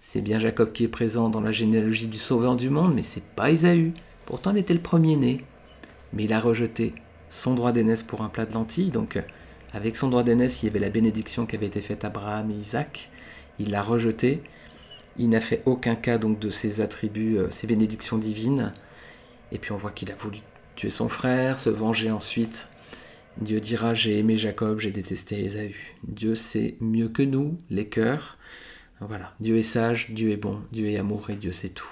C'est 0.00 0.22
bien 0.22 0.38
Jacob 0.38 0.72
qui 0.72 0.84
est 0.84 0.88
présent 0.88 1.28
dans 1.28 1.42
la 1.42 1.52
généalogie 1.52 2.06
du 2.06 2.18
Sauveur 2.18 2.56
du 2.56 2.70
monde, 2.70 2.94
mais 2.94 3.02
c'est 3.02 3.24
pas 3.34 3.50
Isaü. 3.50 3.92
Pourtant, 4.24 4.52
il 4.52 4.58
était 4.58 4.74
le 4.74 4.80
premier-né. 4.80 5.44
Mais 6.12 6.24
il 6.24 6.32
a 6.32 6.40
rejeté 6.40 6.94
son 7.28 7.54
droit 7.54 7.72
d'aînesse 7.72 8.02
pour 8.02 8.22
un 8.22 8.28
plat 8.28 8.46
de 8.46 8.54
lentilles. 8.54 8.90
Donc, 8.90 9.16
euh, 9.16 9.22
avec 9.74 9.96
son 9.96 10.08
droit 10.08 10.22
d'aînesse, 10.22 10.62
il 10.62 10.66
y 10.66 10.68
avait 10.70 10.78
la 10.78 10.88
bénédiction 10.88 11.46
qui 11.46 11.56
avait 11.56 11.66
été 11.66 11.80
faite 11.80 12.04
à 12.04 12.08
Abraham 12.08 12.50
et 12.50 12.54
Isaac. 12.54 13.10
Il 13.58 13.70
l'a 13.70 13.82
rejeté. 13.82 14.42
Il 15.18 15.28
n'a 15.28 15.40
fait 15.40 15.62
aucun 15.66 15.96
cas 15.96 16.16
donc 16.16 16.38
de 16.38 16.48
ses 16.48 16.80
attributs, 16.80 17.36
euh, 17.36 17.50
ses 17.50 17.66
bénédictions 17.66 18.16
divines. 18.16 18.72
Et 19.52 19.58
puis 19.58 19.72
on 19.72 19.76
voit 19.76 19.90
qu'il 19.90 20.10
a 20.10 20.14
voulu 20.14 20.38
tuer 20.76 20.90
son 20.90 21.08
frère, 21.08 21.58
se 21.58 21.68
venger 21.68 22.10
ensuite. 22.10 22.68
Dieu 23.38 23.60
dira 23.60 23.94
J'ai 23.94 24.18
aimé 24.18 24.36
Jacob, 24.36 24.80
j'ai 24.80 24.90
détesté 24.90 25.44
Ésaü. 25.44 25.74
Dieu 26.06 26.34
sait 26.34 26.76
mieux 26.80 27.08
que 27.08 27.22
nous 27.22 27.58
les 27.70 27.88
cœurs. 27.88 28.38
Voilà, 29.00 29.34
Dieu 29.40 29.56
est 29.56 29.62
sage, 29.62 30.10
Dieu 30.10 30.30
est 30.30 30.36
bon, 30.36 30.60
Dieu 30.72 30.88
est 30.88 30.98
amour 30.98 31.30
et 31.30 31.36
Dieu 31.36 31.52
sait 31.52 31.70
tout. 31.70 31.88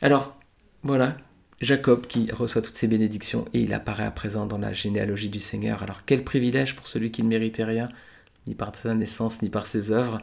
Alors, 0.00 0.38
voilà, 0.84 1.16
Jacob 1.60 2.06
qui 2.06 2.30
reçoit 2.30 2.62
toutes 2.62 2.76
ces 2.76 2.86
bénédictions 2.86 3.46
et 3.52 3.60
il 3.60 3.74
apparaît 3.74 4.04
à 4.04 4.10
présent 4.10 4.46
dans 4.46 4.58
la 4.58 4.72
généalogie 4.72 5.30
du 5.30 5.40
Seigneur. 5.40 5.82
Alors 5.82 6.04
quel 6.04 6.22
privilège 6.22 6.76
pour 6.76 6.86
celui 6.86 7.10
qui 7.10 7.22
ne 7.22 7.28
méritait 7.28 7.64
rien, 7.64 7.88
ni 8.46 8.54
par 8.54 8.74
sa 8.74 8.94
naissance, 8.94 9.42
ni 9.42 9.48
par 9.48 9.66
ses 9.66 9.92
œuvres. 9.92 10.20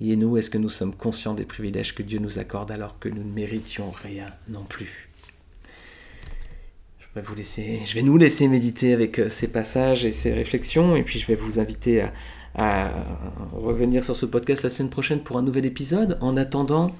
Et 0.00 0.16
nous, 0.16 0.36
est-ce 0.36 0.50
que 0.50 0.58
nous 0.58 0.68
sommes 0.68 0.94
conscients 0.94 1.34
des 1.34 1.44
privilèges 1.44 1.94
que 1.94 2.02
Dieu 2.02 2.18
nous 2.18 2.38
accorde 2.38 2.70
alors 2.70 2.98
que 2.98 3.08
nous 3.08 3.24
ne 3.24 3.32
méritions 3.32 3.90
rien 3.90 4.32
non 4.48 4.64
plus? 4.64 5.11
Vais, 7.14 7.22
vous 7.22 7.34
laisser, 7.34 7.80
je 7.84 7.94
vais 7.94 8.02
nous 8.02 8.16
laisser 8.16 8.48
méditer 8.48 8.92
avec 8.92 9.18
euh, 9.18 9.28
ces 9.28 9.48
passages 9.48 10.04
et 10.04 10.12
ces 10.12 10.32
réflexions, 10.32 10.96
et 10.96 11.02
puis 11.02 11.18
je 11.18 11.26
vais 11.26 11.34
vous 11.34 11.58
inviter 11.58 12.02
à, 12.02 12.12
à 12.54 12.90
revenir 13.52 14.04
sur 14.04 14.16
ce 14.16 14.26
podcast 14.26 14.62
la 14.62 14.70
semaine 14.70 14.90
prochaine 14.90 15.20
pour 15.20 15.38
un 15.38 15.42
nouvel 15.42 15.64
épisode. 15.64 16.18
En 16.20 16.36
attendant, 16.36 16.94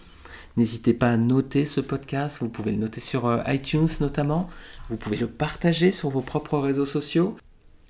n'hésitez 0.56 0.94
pas 0.94 1.10
à 1.10 1.16
noter 1.16 1.64
ce 1.64 1.80
podcast. 1.80 2.38
Vous 2.40 2.48
pouvez 2.48 2.72
le 2.72 2.78
noter 2.78 3.00
sur 3.00 3.26
euh, 3.26 3.42
iTunes 3.48 3.88
notamment. 4.00 4.48
Vous 4.88 4.96
pouvez 4.96 5.16
le 5.16 5.26
partager 5.26 5.92
sur 5.92 6.10
vos 6.10 6.20
propres 6.22 6.58
réseaux 6.58 6.86
sociaux. 6.86 7.36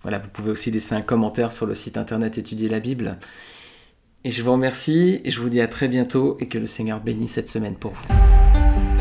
Voilà, 0.02 0.18
vous 0.18 0.28
pouvez 0.28 0.50
aussi 0.50 0.70
laisser 0.70 0.94
un 0.94 1.02
commentaire 1.02 1.52
sur 1.52 1.66
le 1.66 1.74
site 1.74 1.96
internet 1.96 2.36
Étudier 2.36 2.68
la 2.68 2.80
Bible. 2.80 3.18
Et 4.24 4.30
je 4.30 4.42
vous 4.42 4.52
remercie 4.52 5.20
et 5.24 5.30
je 5.30 5.40
vous 5.40 5.48
dis 5.48 5.60
à 5.60 5.68
très 5.68 5.88
bientôt 5.88 6.36
et 6.40 6.46
que 6.46 6.58
le 6.58 6.66
Seigneur 6.66 7.00
bénisse 7.00 7.32
cette 7.32 7.48
semaine 7.48 7.74
pour 7.74 7.92
vous. 7.92 8.91